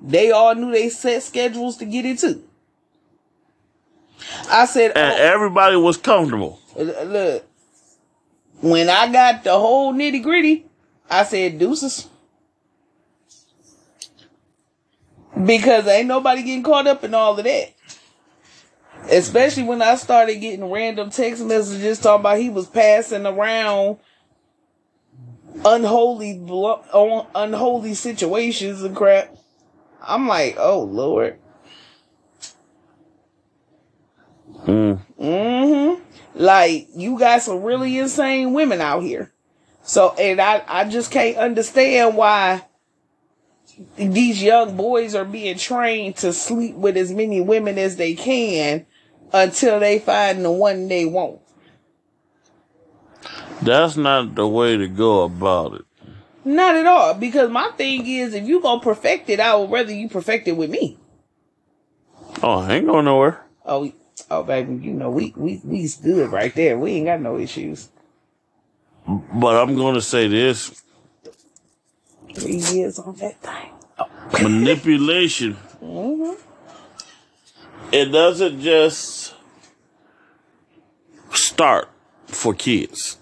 [0.00, 2.42] They all knew they set schedules to get it too.
[4.50, 6.60] I said, And oh, everybody was comfortable.
[6.76, 7.44] look,
[8.60, 10.66] when I got the whole nitty gritty,
[11.10, 12.08] I said deuces.
[15.44, 17.75] Because ain't nobody getting caught up in all of that.
[19.10, 23.98] Especially when I started getting random text messages talking about he was passing around
[25.64, 26.40] unholy
[27.34, 29.36] unholy situations and crap.
[30.02, 31.38] I'm like, oh lord.
[34.64, 35.00] Mm.
[35.20, 36.02] Mm-hmm.
[36.34, 39.32] Like you got some really insane women out here.
[39.82, 42.65] So and I I just can't understand why
[43.96, 48.86] these young boys are being trained to sleep with as many women as they can
[49.32, 51.40] until they find the one they want.
[53.62, 55.84] That's not the way to go about it.
[56.44, 57.14] Not at all.
[57.14, 60.56] Because my thing is if you gonna perfect it, I would rather you perfect it
[60.56, 60.98] with me.
[62.42, 63.44] Oh, I ain't going nowhere.
[63.64, 63.92] Oh
[64.30, 66.78] oh baby, you know we we we's good right there.
[66.78, 67.88] We ain't got no issues.
[69.06, 70.82] But I'm going to say this
[72.40, 74.42] Three years on that thing.
[74.42, 75.56] manipulation.
[75.82, 76.34] Mm-hmm.
[77.92, 79.34] It doesn't just
[81.32, 81.88] start
[82.26, 83.16] for kids.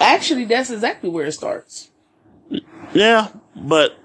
[0.00, 1.90] Actually, that's exactly where it starts.
[2.92, 3.96] Yeah, but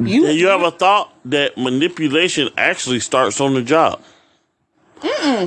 [0.00, 4.00] You, have you ever thought that manipulation actually starts on the job?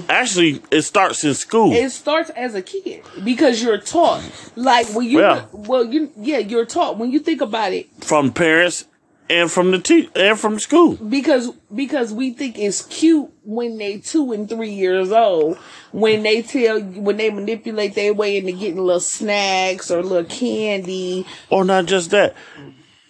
[0.09, 1.71] Actually, it starts in school.
[1.73, 4.23] it starts as a kid because you're taught.
[4.55, 5.45] Like when you, Yeah.
[5.51, 6.97] well, you, yeah, you're taught.
[6.97, 8.85] When you think about it, from parents
[9.29, 10.95] and from the te- and from school.
[10.95, 15.57] because because we think it's cute when they two and three years old
[15.91, 21.25] when they tell when they manipulate their way into getting little snacks or little candy
[21.49, 22.35] Or not just that.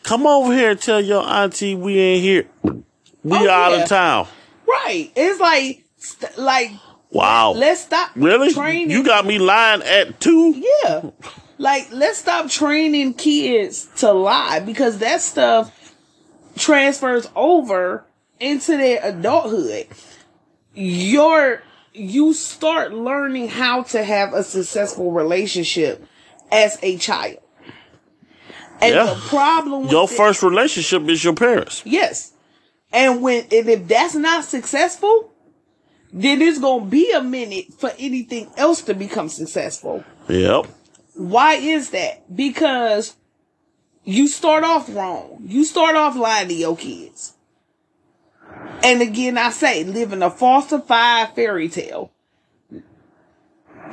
[0.04, 2.48] Come over here and tell your auntie we ain't here.
[3.24, 3.84] We Oh, out yeah.
[3.84, 4.28] of town.
[4.68, 6.72] right it's like st- like
[7.12, 7.52] Wow.
[7.54, 8.54] let's stop really?
[8.54, 10.62] training You got me lying at two?
[10.84, 11.10] yeah
[11.58, 15.96] like let's stop training kids to lie because that stuff
[16.58, 18.04] transfers over
[18.40, 19.88] into their adulthood
[20.74, 21.62] your
[21.94, 26.06] you start learning how to have a successful relationship
[26.52, 27.38] as a child
[28.82, 29.06] and Yeah.
[29.06, 31.82] the problem Your it- first relationship is your parents.
[31.86, 32.34] yes
[32.92, 35.32] and when and if that's not successful
[36.12, 40.68] then it's gonna be a minute for anything else to become successful Yep.
[41.16, 42.36] why is that?
[42.36, 43.16] Because
[44.04, 45.42] you start off wrong.
[45.46, 47.34] You start off lying to your kids.
[48.84, 52.12] And again, I say, living a falsified fairy tale.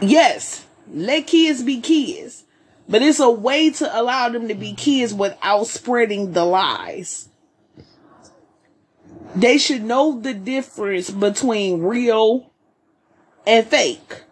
[0.01, 2.45] Yes, let kids be kids,
[2.89, 7.29] but it's a way to allow them to be kids without spreading the lies.
[9.35, 12.51] They should know the difference between real
[13.47, 14.23] and fake.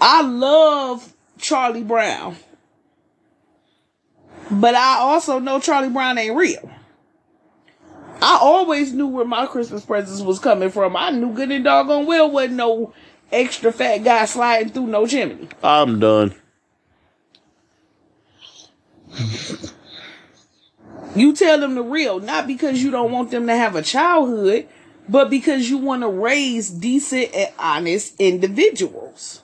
[0.00, 2.36] I love Charlie Brown.
[4.50, 6.70] But I also know Charlie Brown ain't real.
[8.22, 10.96] I always knew where my Christmas presents was coming from.
[10.96, 12.94] I knew good and doggone well wasn't no
[13.32, 15.48] extra fat guy sliding through no chimney.
[15.62, 16.34] I'm done.
[21.14, 24.66] You tell them the real, not because you don't want them to have a childhood,
[25.08, 29.42] but because you want to raise decent and honest individuals.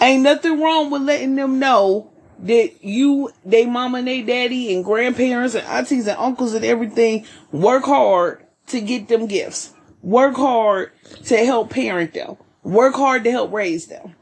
[0.00, 2.10] Ain't nothing wrong with letting them know
[2.40, 7.26] that you, they mama and they daddy and grandparents and aunties and uncles and everything
[7.50, 9.72] work hard to get them gifts.
[10.02, 10.92] Work hard
[11.24, 12.36] to help parent them.
[12.62, 14.14] Work hard to help raise them.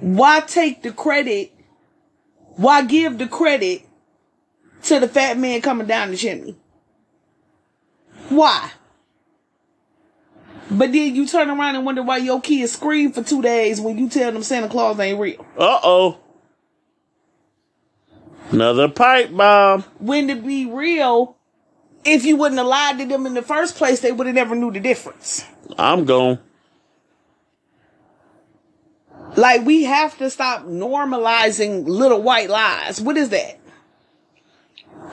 [0.00, 1.52] Why take the credit?
[2.56, 3.87] Why give the credit
[4.84, 6.56] to the fat man coming down the chimney?
[8.28, 8.70] Why?
[10.70, 13.96] But then you turn around and wonder why your kids scream for two days when
[13.96, 15.44] you tell them Santa Claus ain't real.
[15.56, 16.18] Uh oh.
[18.50, 19.82] Another pipe bomb.
[19.98, 21.36] When to be real,
[22.04, 24.54] if you wouldn't have lied to them in the first place, they would have never
[24.54, 25.44] knew the difference.
[25.78, 26.38] I'm gone.
[29.36, 33.00] Like we have to stop normalizing little white lies.
[33.00, 33.58] What is that?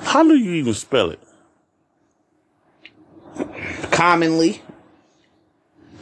[0.01, 1.19] How do you even spell it?
[3.95, 4.61] commonly.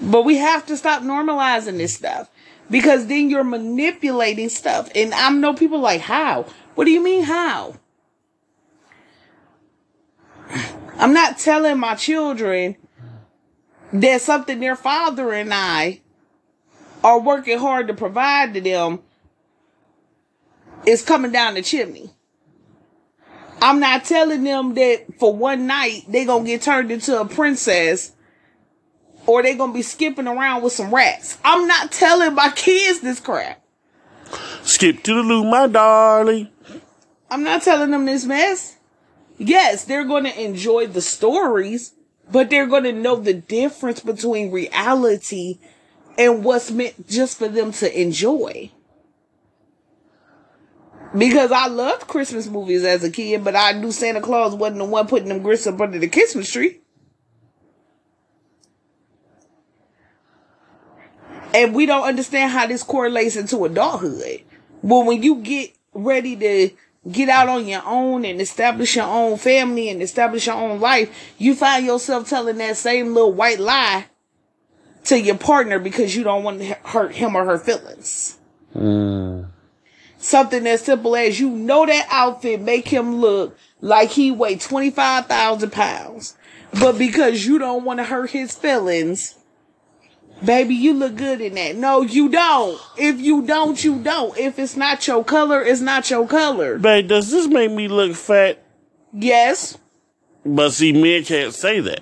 [0.01, 2.29] But we have to stop normalizing this stuff
[2.69, 4.89] because then you're manipulating stuff.
[4.95, 6.45] And I know people like, how?
[6.75, 7.75] What do you mean, how?
[10.97, 12.75] I'm not telling my children
[13.93, 16.01] that something their father and I
[17.03, 18.99] are working hard to provide to them
[20.85, 22.09] is coming down the chimney.
[23.63, 28.11] I'm not telling them that for one night they gonna get turned into a princess
[29.25, 31.37] or they gonna be skipping around with some rats.
[31.45, 33.63] I'm not telling my kids this crap.
[34.63, 36.49] Skip to the loo, my darling.
[37.31, 38.75] I'm not telling them this mess.
[39.37, 41.93] Yes, they're gonna enjoy the stories,
[42.29, 45.59] but they're gonna know the difference between reality
[46.17, 48.71] and what's meant just for them to enjoy.
[51.15, 54.85] Because I loved Christmas movies as a kid, but I knew Santa Claus wasn't the
[54.85, 56.79] one putting them grits up under the Christmas tree.
[61.53, 64.41] And we don't understand how this correlates into adulthood.
[64.81, 66.71] Well, when you get ready to
[67.11, 71.15] get out on your own and establish your own family and establish your own life,
[71.37, 74.07] you find yourself telling that same little white lie
[75.05, 78.39] to your partner because you don't want to hurt him or her feelings.
[78.73, 79.52] Mm.
[80.23, 85.69] Something as simple as you know that outfit make him look like he weighed 25,000
[85.69, 86.37] pounds.
[86.79, 89.35] But because you don't want to hurt his feelings,
[90.41, 91.75] baby, you look good in that.
[91.75, 92.79] No, you don't.
[92.97, 94.37] If you don't, you don't.
[94.37, 96.79] If it's not your color, it's not your color.
[96.79, 98.63] Babe, does this make me look fat?
[99.11, 99.77] Yes.
[100.45, 101.99] But see, men can't say that.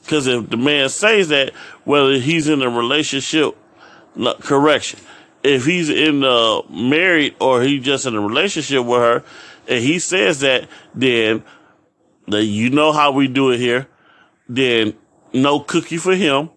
[0.00, 1.52] Because if the man says that,
[1.84, 3.58] whether he's in a relationship,
[4.16, 5.00] look, correction,
[5.44, 9.24] if he's in uh, married or he's just in a relationship with her,
[9.68, 11.42] and he says that, then
[12.28, 13.88] that you know how we do it here.
[14.48, 14.94] Then
[15.32, 16.50] no cookie for him.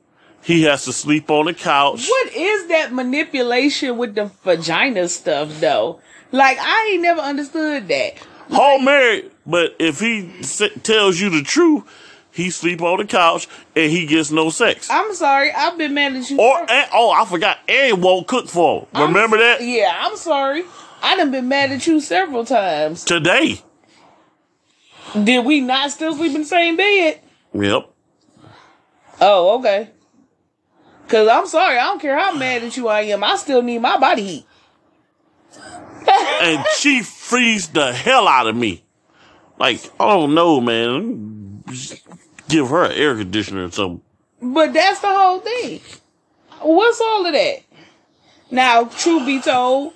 [0.43, 2.07] He has to sleep on the couch.
[2.07, 5.99] What is that manipulation with the vagina stuff though?
[6.31, 8.17] Like I ain't never understood that.
[8.51, 11.83] Whole married, but if he s- tells you the truth,
[12.35, 14.89] he sleep on the couch and he gets no sex.
[14.91, 16.37] I'm sorry, I've been mad at you.
[16.37, 18.87] Or and, oh, I forgot, and won't cook for him.
[18.93, 20.63] I'm- Remember that Yeah, I'm sorry.
[21.01, 23.05] I done been mad at you several times.
[23.05, 23.61] today.
[25.23, 27.21] Did we not still sleep in the same bed?
[27.53, 27.89] Yep.
[29.21, 29.91] Oh, okay.
[31.07, 33.23] Cause I'm sorry, I don't care how mad at you I am.
[33.23, 34.45] I still need my body heat.
[36.41, 38.83] and she frees the hell out of me.
[39.57, 41.63] Like, I don't know, man.
[42.49, 44.01] Give her an air conditioner or something.
[44.41, 45.81] But that's the whole thing.
[46.61, 47.59] What's all of that?
[48.51, 49.93] Now, truth be told,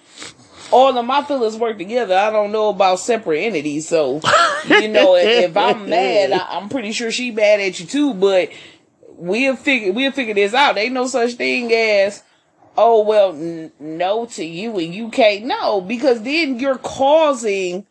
[0.72, 2.16] all of my feelings work together.
[2.16, 3.88] I don't know about separate entities.
[3.88, 4.22] So,
[4.66, 8.14] you know, if, if I'm mad, I, I'm pretty sure she mad at you too.
[8.14, 8.50] But
[9.10, 10.78] we'll figure we'll figure this out.
[10.78, 12.24] Ain't no such thing as
[12.78, 17.86] oh well, n- no to you and you can't no because then you're causing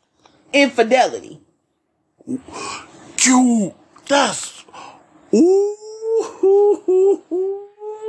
[0.53, 1.41] infidelity.
[2.27, 3.75] You,
[4.09, 4.65] that's,
[5.35, 5.75] ooh.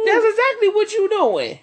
[0.06, 1.60] That's exactly what you're doing.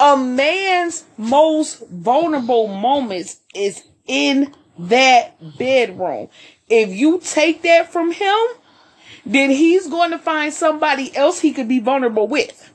[0.00, 6.28] A man's most vulnerable moments is in that bedroom.
[6.68, 8.38] If you take that from him,
[9.24, 12.70] then he's going to find somebody else he could be vulnerable with.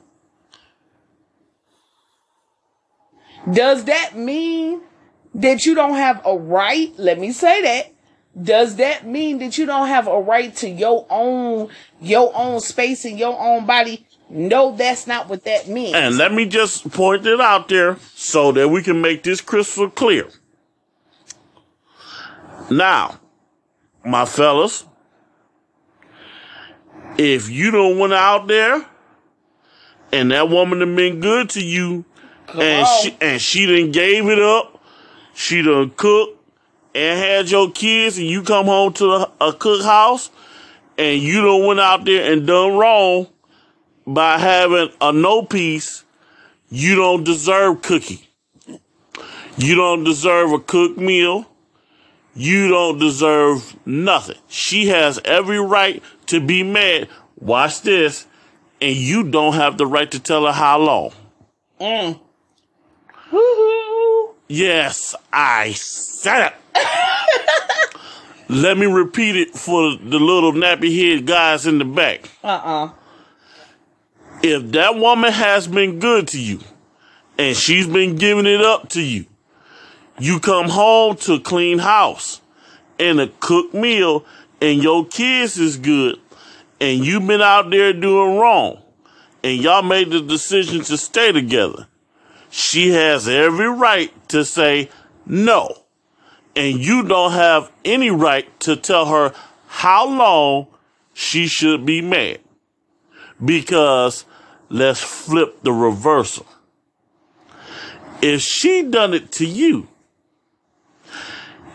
[3.50, 4.80] Does that mean
[5.34, 6.92] that you don't have a right?
[6.98, 7.92] Let me say that.
[8.40, 11.68] Does that mean that you don't have a right to your own
[12.00, 14.06] your own space and your own body?
[14.30, 15.94] No, that's not what that means.
[15.94, 19.88] And let me just point it out there so that we can make this crystal
[19.88, 20.28] clear.
[22.70, 23.18] Now,
[24.04, 24.84] my fellas,
[27.16, 28.86] if you don't went out there
[30.12, 32.04] and that woman have been good to you
[32.54, 33.02] and on.
[33.02, 34.82] she and she done gave it up,
[35.34, 36.37] she done cooked
[36.98, 40.30] and had your kids and you come home to a, cook house
[40.96, 43.28] and you don't went out there and done wrong
[44.04, 46.04] by having a no piece,
[46.70, 48.28] you don't deserve cookie.
[49.56, 51.46] You don't deserve a cooked meal.
[52.34, 54.38] You don't deserve nothing.
[54.48, 57.08] She has every right to be mad.
[57.36, 58.26] Watch this.
[58.80, 61.12] And you don't have the right to tell her how long.
[61.80, 62.20] Mm.
[64.48, 66.54] Yes, I said it.
[68.48, 72.30] Let me repeat it for the little nappy head guys in the back.
[72.42, 72.90] Uh-uh.
[74.42, 76.60] if that woman has been good to you
[77.36, 79.26] and she's been giving it up to you,
[80.18, 82.40] you come home to a clean house
[82.98, 84.24] and a cooked meal
[84.60, 86.18] and your kids is good
[86.80, 88.82] and you've been out there doing wrong
[89.44, 91.86] and y'all made the decision to stay together.
[92.50, 94.90] She has every right to say
[95.26, 95.84] no.
[96.56, 99.32] And you don't have any right to tell her
[99.66, 100.66] how long
[101.14, 102.40] she should be mad
[103.44, 104.24] because
[104.68, 106.46] let's flip the reversal.
[108.20, 109.88] If she done it to you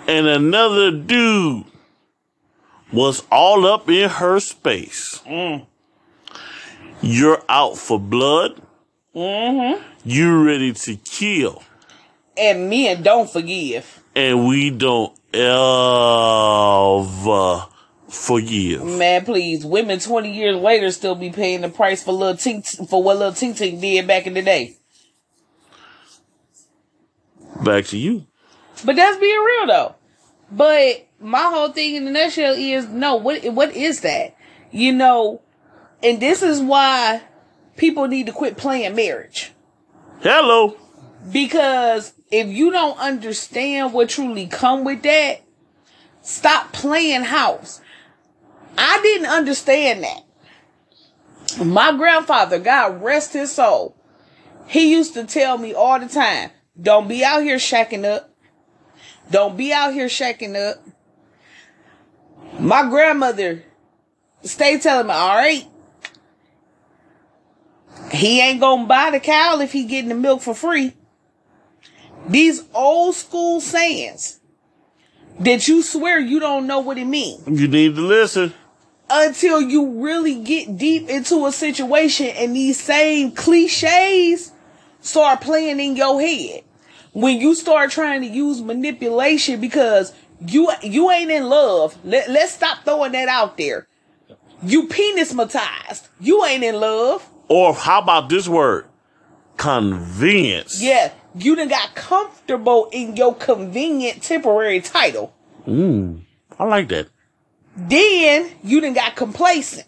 [0.07, 1.65] and another dude
[2.91, 5.65] was all up in her space, mm.
[7.01, 8.61] you're out for blood.
[9.15, 9.81] Mm-hmm.
[10.05, 11.63] You ready to kill,
[12.35, 14.02] And men don't forgive.
[14.15, 15.67] And we don't ever
[18.07, 18.85] forgive.
[18.85, 19.65] Man, please.
[19.65, 23.33] Women 20 years later still be paying the price for little tink for what little
[23.33, 24.77] tink tink did back in the day.
[27.63, 28.27] Back to you.
[28.85, 29.95] But that's being real though.
[30.51, 34.35] But my whole thing in the nutshell is no, what what is that?
[34.71, 35.41] You know,
[36.01, 37.21] and this is why
[37.77, 39.51] people need to quit playing marriage.
[40.21, 40.77] Hello.
[41.31, 45.41] Because if you don't understand what truly come with that,
[46.21, 47.81] stop playing house.
[48.77, 50.21] I didn't understand that.
[51.63, 53.95] My grandfather, God rest his soul,
[54.67, 56.49] he used to tell me all the time,
[56.79, 58.33] don't be out here shacking up.
[59.29, 60.83] Don't be out here shacking up.
[62.59, 63.63] My grandmother
[64.43, 65.65] stay telling me, all right,
[68.11, 70.93] he ain't gonna buy the cow if he getting the milk for free.
[72.27, 74.39] These old school sayings
[75.39, 78.53] that you swear you don't know what it means You need to listen.
[79.09, 84.51] until you really get deep into a situation and these same cliches
[85.01, 86.63] start playing in your head.
[87.11, 90.13] When you start trying to use manipulation because
[90.45, 91.95] you you ain't in love.
[92.03, 93.87] Let, let's stop throwing that out there.
[94.63, 96.07] You penismatized.
[96.19, 97.27] You ain't in love.
[97.49, 98.85] Or how about this word?
[99.57, 100.81] Convenience.
[100.81, 105.33] Yeah, you done got comfortable in your convenient temporary title.
[105.67, 106.21] Mm,
[106.59, 107.07] I like that.
[107.75, 109.87] Then you done got complacent.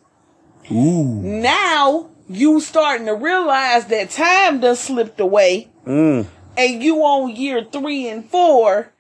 [0.72, 1.22] Ooh.
[1.22, 6.26] Now you starting to realize that time done slipped away Mm.
[6.58, 8.92] and you on year three and four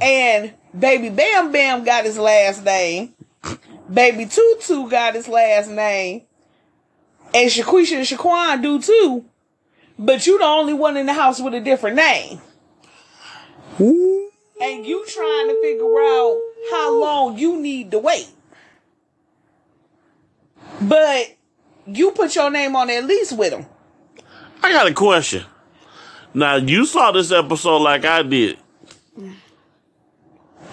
[0.00, 3.14] and baby Bam Bam got his last name.
[3.92, 6.22] Baby Tutu got his last name.
[7.34, 9.24] And Shaquisha and Shaquan do too.
[10.04, 12.40] But you the only one in the house with a different name.
[13.80, 14.30] Ooh.
[14.60, 16.40] And you trying to figure out
[16.70, 18.28] how long you need to wait.
[20.80, 21.36] But
[21.86, 23.66] you put your name on at least with them.
[24.62, 25.44] I got a question.
[26.34, 28.58] Now you saw this episode like I did.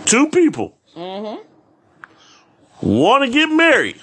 [0.05, 1.39] Two people mm-hmm.
[2.81, 3.99] want to get married,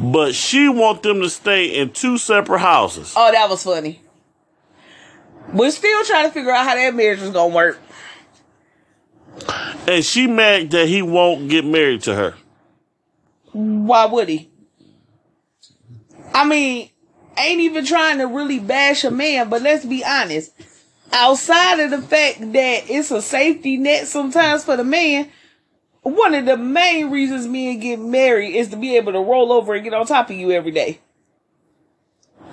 [0.00, 3.12] but she want them to stay in two separate houses.
[3.16, 4.00] Oh, that was funny.
[5.52, 7.78] We're still trying to figure out how that marriage was gonna work.
[9.86, 12.34] And she mad that he won't get married to her.
[13.52, 14.50] Why would he?
[16.32, 16.90] I mean,
[17.36, 20.52] ain't even trying to really bash a man, but let's be honest.
[21.12, 25.28] Outside of the fact that it's a safety net sometimes for the man,
[26.02, 29.74] one of the main reasons men get married is to be able to roll over
[29.74, 31.00] and get on top of you every day.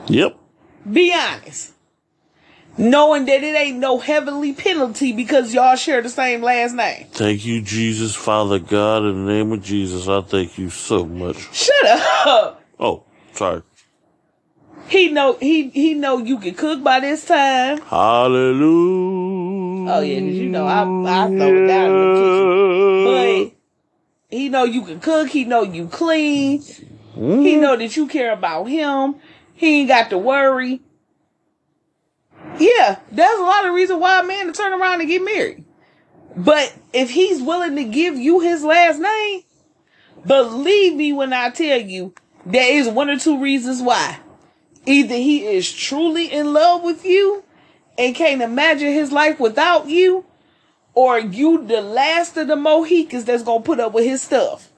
[0.08, 0.38] Yep.
[0.92, 1.74] Be honest.
[2.78, 7.08] Knowing that it ain't no heavenly penalty because y'all share the same last name.
[7.12, 10.08] Thank you, Jesus, Father God, in the name of Jesus.
[10.08, 11.38] I thank you so much.
[11.56, 12.64] Shut up.
[12.80, 13.64] Oh, sorry.
[14.88, 17.82] He know he he know you can cook by this time.
[17.82, 19.27] Hallelujah.
[19.90, 23.58] Oh yeah, 'cause you know I I throw it down in the kitchen.
[24.30, 25.30] But he know you can cook.
[25.30, 26.62] He know you clean.
[26.62, 27.62] He mm-hmm.
[27.62, 29.16] know that you care about him.
[29.54, 30.82] He ain't got to worry.
[32.60, 35.64] Yeah, there's a lot of reason why a man to turn around and get married.
[36.36, 39.42] But if he's willing to give you his last name,
[40.26, 42.14] believe me when I tell you,
[42.46, 44.20] there is one or two reasons why.
[44.86, 47.44] Either he is truly in love with you
[47.98, 50.26] and can't imagine his life without you,
[50.94, 54.72] or you the last of the Mohicans that's gonna put up with his stuff.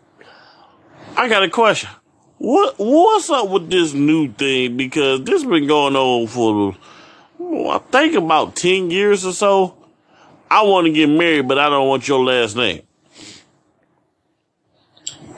[1.16, 1.90] I got a question.
[2.38, 4.78] What what's up with this new thing?
[4.78, 6.78] Because this been going on for
[7.40, 9.76] oh, I think about ten years or so.
[10.50, 12.82] I want to get married, but I don't want your last name.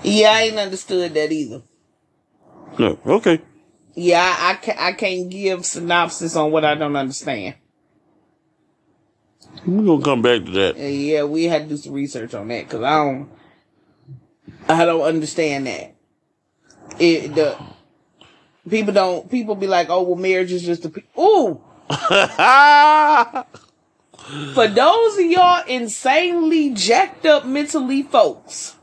[0.04, 1.62] Yeah, I ain't understood that either.
[2.80, 3.42] No, okay.
[3.94, 7.56] Yeah, I, I, I can't give synopsis on what I don't understand.
[9.66, 10.78] We're gonna come back to that.
[10.78, 13.30] Yeah, we had to do some research on that because I don't,
[14.68, 15.96] I don't understand that.
[17.00, 17.58] It the
[18.70, 21.02] people don't people be like, oh well, marriage is just a pe-.
[21.20, 21.62] ooh.
[24.54, 28.76] For those of y'all insanely jacked up mentally folks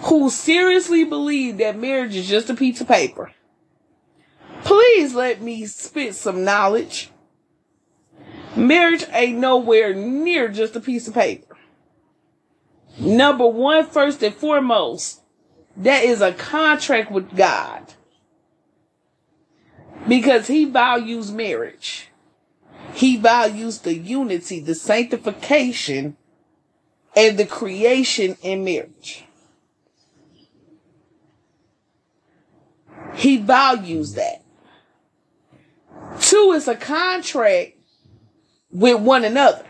[0.00, 3.32] who seriously believe that marriage is just a piece of paper,
[4.64, 7.10] please let me spit some knowledge.
[8.56, 11.56] Marriage ain't nowhere near just a piece of paper.
[12.98, 15.22] Number one, first and foremost,
[15.76, 17.94] that is a contract with God.
[20.08, 22.08] Because he values marriage.
[22.94, 26.16] He values the unity, the sanctification,
[27.14, 29.24] and the creation in marriage.
[33.14, 34.42] He values that.
[36.20, 37.77] Two is a contract
[38.70, 39.64] with one another.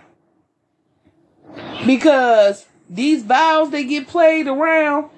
[1.87, 5.11] Because these vows they get played around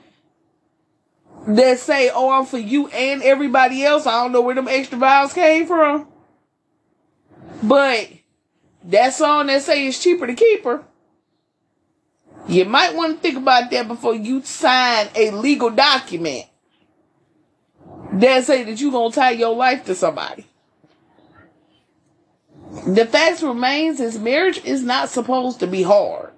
[1.46, 4.06] that say, oh, I'm for you and everybody else.
[4.06, 6.06] I don't know where them extra vows came from.
[7.62, 8.08] But
[8.84, 10.84] that song that say it's cheaper to keep her.
[12.48, 16.46] You might want to think about that before you sign a legal document
[18.12, 20.46] that say that you gonna tie your life to somebody.
[22.70, 26.32] The fact remains is marriage is not supposed to be hard.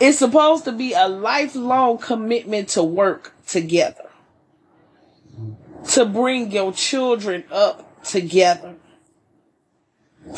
[0.00, 4.10] It's supposed to be a lifelong commitment to work together.
[5.92, 8.74] To bring your children up together.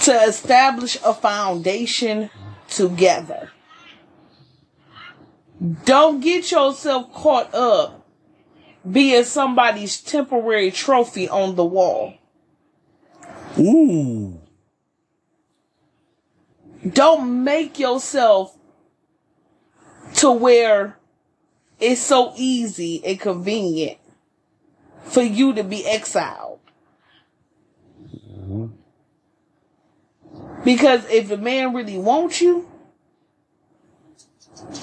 [0.02, 2.30] To establish a foundation
[2.68, 3.50] together.
[5.84, 8.06] Don't get yourself caught up
[8.90, 12.14] being somebody's temporary trophy on the wall.
[13.58, 14.40] Ooh.
[16.90, 18.56] Don't make yourself
[20.14, 20.98] to where
[21.78, 23.98] it's so easy and convenient
[25.04, 26.60] for you to be exiled.
[30.64, 32.68] Because if a man really wants you,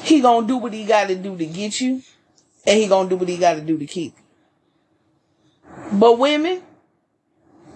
[0.04, 2.02] he gonna do what he gotta do to get you,
[2.66, 4.24] and he gonna do what he gotta do to keep you.
[5.94, 6.62] But women,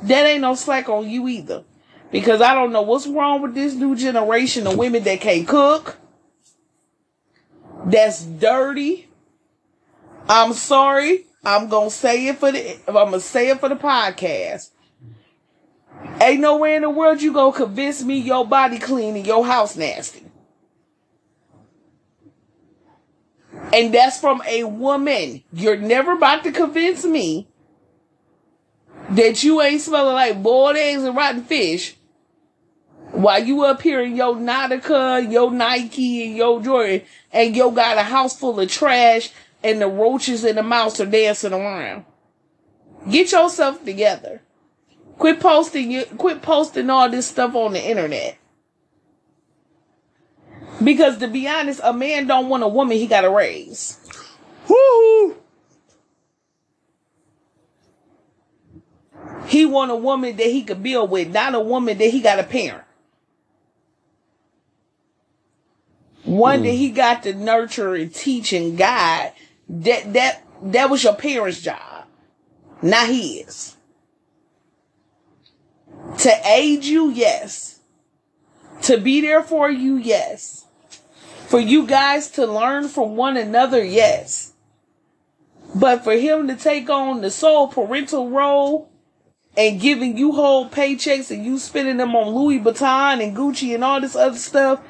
[0.08, 1.64] that ain't no slack on you either.
[2.12, 5.98] Because I don't know what's wrong with this new generation of women that can't cook,
[7.86, 9.08] that's dirty.
[10.30, 11.26] I'm sorry.
[11.44, 14.70] I'm gonna say it for the I'm gonna say it for the podcast.
[16.22, 19.76] Ain't nowhere in the world you gonna convince me your body clean and your house
[19.76, 20.24] nasty.
[23.74, 25.44] And that's from a woman.
[25.52, 27.48] You're never about to convince me
[29.12, 31.96] that you ain't smelling like boiled eggs and rotten fish
[33.12, 37.02] while you up here in your Nautica, your Nike, and your Jordan,
[37.32, 39.32] and you got a house full of trash
[39.64, 42.06] and the roaches and the mouse are dancing around.
[43.10, 44.42] Get yourself together.
[45.18, 48.38] Quit posting you quit posting all this stuff on the internet.
[50.84, 54.00] Because to be honest, a man don't want a woman he gotta raise.
[54.68, 55.36] Woo!
[59.48, 62.36] He want a woman that he could build with, not a woman that he got
[62.36, 62.84] to parent.
[66.24, 66.76] One that hmm.
[66.76, 69.34] he got to nurture and teach and guide.
[69.68, 72.06] That that that was your parents' job,
[72.82, 73.76] not his.
[76.20, 77.80] To aid you, yes.
[78.84, 80.66] To be there for you, yes.
[81.48, 84.54] For you guys to learn from one another, yes.
[85.76, 88.90] But for him to take on the sole parental role
[89.56, 93.84] and giving you whole paychecks and you spending them on Louis Vuitton and Gucci and
[93.84, 94.82] all this other stuff,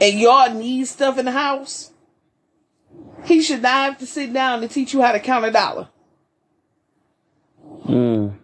[0.00, 1.92] and y'all need stuff in the house,
[3.24, 5.88] he should not have to sit down and teach you how to count a dollar.
[7.86, 8.34] Mm.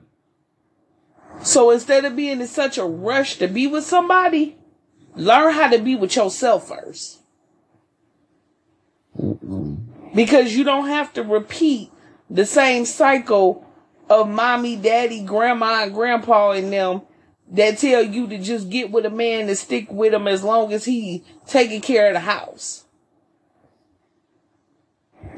[1.42, 4.56] So instead of being in such a rush to be with somebody,
[5.14, 7.18] learn how to be with yourself 1st
[10.14, 11.90] Because you don't have to repeat
[12.30, 13.66] the same cycle
[14.08, 17.02] of mommy, daddy, grandma, and grandpa and them
[17.50, 20.72] that tell you to just get with a man and stick with him as long
[20.72, 22.84] as he taking care of the house.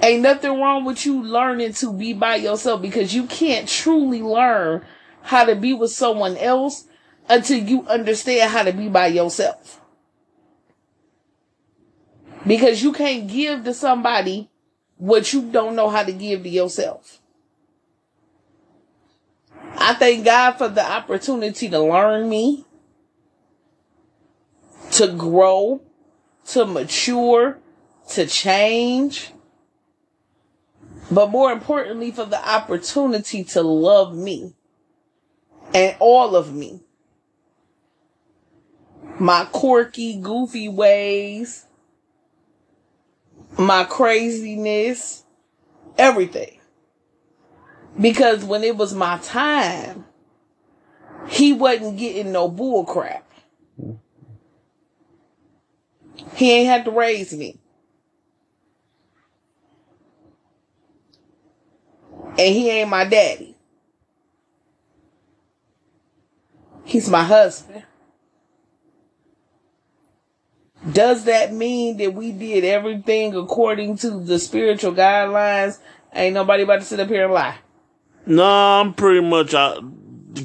[0.02, 4.84] Ain't nothing wrong with you learning to be by yourself because you can't truly learn
[5.22, 6.86] how to be with someone else
[7.28, 9.80] until you understand how to be by yourself.
[12.46, 14.50] Because you can't give to somebody
[14.96, 17.20] what you don't know how to give to yourself.
[19.87, 22.64] I thank God for the opportunity to learn me,
[24.91, 25.80] to grow,
[26.47, 27.61] to mature,
[28.09, 29.30] to change,
[31.09, 34.55] but more importantly, for the opportunity to love me
[35.72, 36.80] and all of me.
[39.20, 41.64] My quirky, goofy ways,
[43.57, 45.22] my craziness,
[45.97, 46.55] everything.
[48.01, 50.05] Because when it was my time,
[51.28, 53.24] he wasn't getting no bull crap.
[56.34, 57.59] He ain't had to raise me.
[62.38, 63.57] And he ain't my daddy.
[66.84, 67.82] He's my husband.
[70.92, 75.78] Does that mean that we did everything according to the spiritual guidelines?
[76.14, 77.57] Ain't nobody about to sit up here and lie.
[78.27, 79.55] No, I'm pretty much.
[79.55, 79.79] I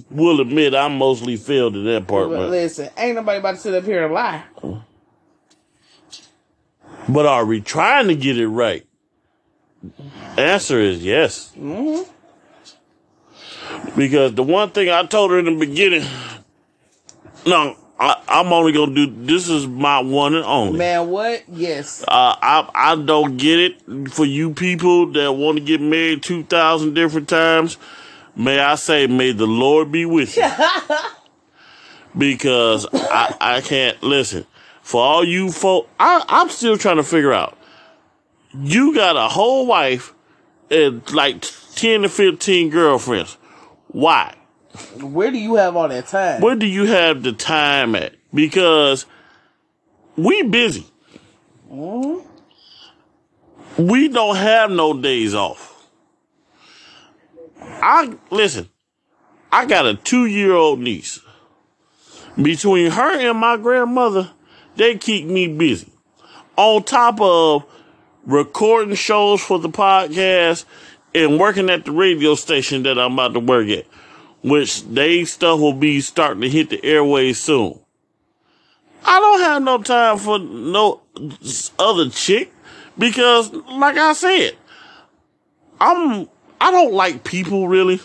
[0.09, 2.29] will admit I mostly failed in that part.
[2.29, 4.43] But listen, ain't nobody about to sit up here and lie.
[7.09, 8.85] but are we trying to get it right?
[10.37, 11.51] Answer is yes.
[11.53, 12.01] hmm
[13.97, 16.05] Because the one thing I told her in the beginning,
[17.45, 19.05] no, I, I'm only gonna do.
[19.05, 20.79] This is my one and only.
[20.79, 21.43] Man, what?
[21.47, 22.03] Yes.
[22.07, 26.43] Uh, I I don't get it for you people that want to get married two
[26.43, 27.77] thousand different times.
[28.35, 30.49] May I say, may the Lord be with you,
[32.17, 34.47] because I I can't listen.
[34.81, 37.55] For all you folk, I I'm still trying to figure out.
[38.55, 40.15] You got a whole wife
[40.71, 41.45] and like
[41.75, 43.37] ten to fifteen girlfriends.
[43.89, 44.33] Why?
[45.01, 46.41] Where do you have all that time?
[46.41, 48.15] Where do you have the time at?
[48.33, 49.05] Because
[50.15, 50.85] we busy.
[51.71, 52.23] Mhm.
[53.77, 55.87] We don't have no days off.
[57.61, 58.69] I listen.
[59.51, 61.19] I got a two year old niece.
[62.41, 64.31] Between her and my grandmother,
[64.75, 65.91] they keep me busy.
[66.55, 67.65] On top of
[68.25, 70.65] recording shows for the podcast
[71.13, 73.85] and working at the radio station that I'm about to work at,
[74.41, 77.79] which they stuff will be starting to hit the airways soon.
[79.03, 81.01] I don't have no time for no
[81.79, 82.51] other chick
[82.97, 84.55] because, like I said,
[85.79, 86.29] I'm
[86.59, 87.99] I don't like people really,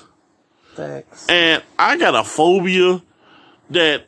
[0.74, 1.26] Thanks.
[1.28, 3.02] and I got a phobia
[3.70, 4.06] that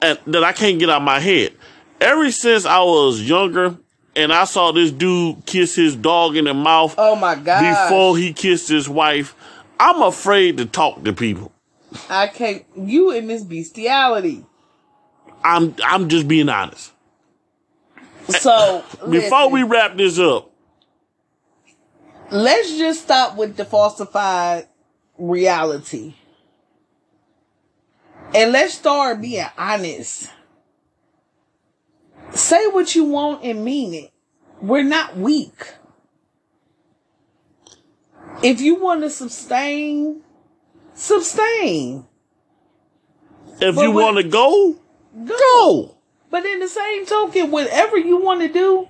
[0.00, 1.52] that I can't get out of my head.
[2.00, 3.76] Ever since I was younger,
[4.16, 7.88] and I saw this dude kiss his dog in the mouth Oh my god.
[7.88, 9.34] before he kissed his wife,
[9.78, 11.52] I'm afraid to talk to people.
[12.08, 14.44] I can't you in this bestiality.
[15.42, 16.92] I'm I'm just being honest.
[18.28, 20.50] So Before listen, we wrap this up,
[22.30, 24.68] let's just stop with the falsified
[25.18, 26.14] reality.
[28.34, 30.30] And let's start being honest.
[32.32, 34.10] Say what you want and mean it.
[34.60, 35.74] We're not weak.
[38.42, 40.23] If you want to sustain,
[40.94, 42.06] sustain.
[43.60, 44.76] if But you want to go,
[45.24, 45.36] Go.
[45.36, 45.96] go.
[46.30, 48.88] But in the same token, whatever you want to do,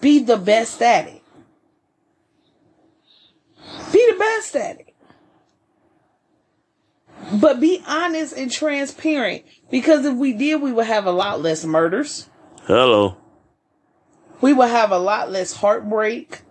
[0.00, 1.22] be the best at it.
[3.92, 4.94] Be the best at it.
[7.32, 9.44] But be honest and transparent.
[9.70, 12.28] Because if we did, we would have a lot less murders.
[12.66, 13.16] Hello.
[14.40, 16.42] We would have a lot less heartbreak.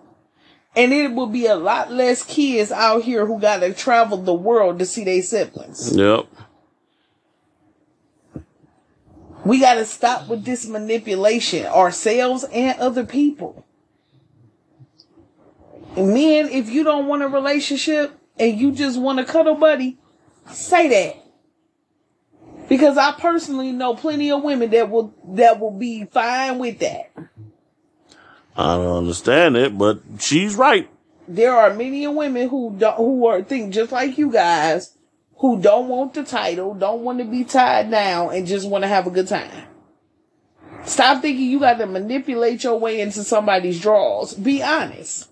[0.75, 4.33] And it will be a lot less kids out here who got to travel the
[4.33, 5.95] world to see their siblings.
[5.95, 6.27] Yep.
[9.43, 13.65] We got to stop with this manipulation, ourselves and other people.
[15.95, 19.97] And Men, if you don't want a relationship and you just want a cuddle buddy,
[20.51, 21.23] say that.
[22.69, 27.11] Because I personally know plenty of women that will that will be fine with that.
[28.57, 30.89] I don't understand it, but she's right.
[31.27, 34.97] There are many women who don't who are think just like you guys
[35.37, 38.87] who don't want the title, don't want to be tied down, and just want to
[38.87, 39.65] have a good time.
[40.85, 44.33] Stop thinking you got to manipulate your way into somebody's drawers.
[44.33, 45.29] Be honest.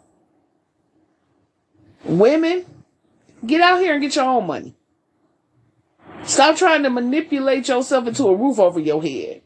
[2.04, 2.66] Women,
[3.44, 4.76] get out here and get your own money.
[6.26, 9.42] Stop trying to manipulate yourself into a roof over your head.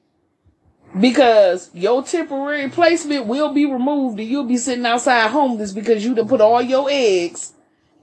[0.98, 6.16] Because your temporary placement will be removed and you'll be sitting outside homeless because you
[6.16, 7.54] done put all your eggs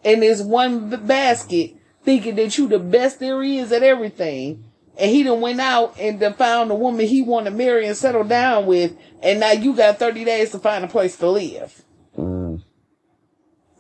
[0.04, 1.74] in this one basket
[2.04, 4.64] thinking that you the best there is at everything.
[4.98, 7.96] And he done went out and done found a woman he want to marry and
[7.96, 8.96] settle down with.
[9.20, 11.82] And now you got 30 days to find a place to live.
[12.16, 12.62] Mm.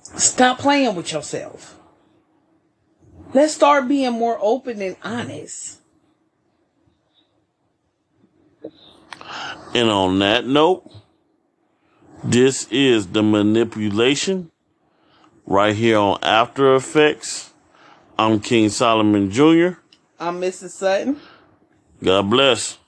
[0.02, 1.78] Stop playing with yourself.
[3.32, 5.75] Let's start being more open and honest.
[9.74, 10.90] And on that note,
[12.24, 14.50] this is the manipulation
[15.46, 17.52] right here on After Effects.
[18.18, 19.78] I'm King Solomon Jr.
[20.18, 20.70] I'm Mrs.
[20.70, 21.20] Sutton.
[22.02, 22.78] God bless.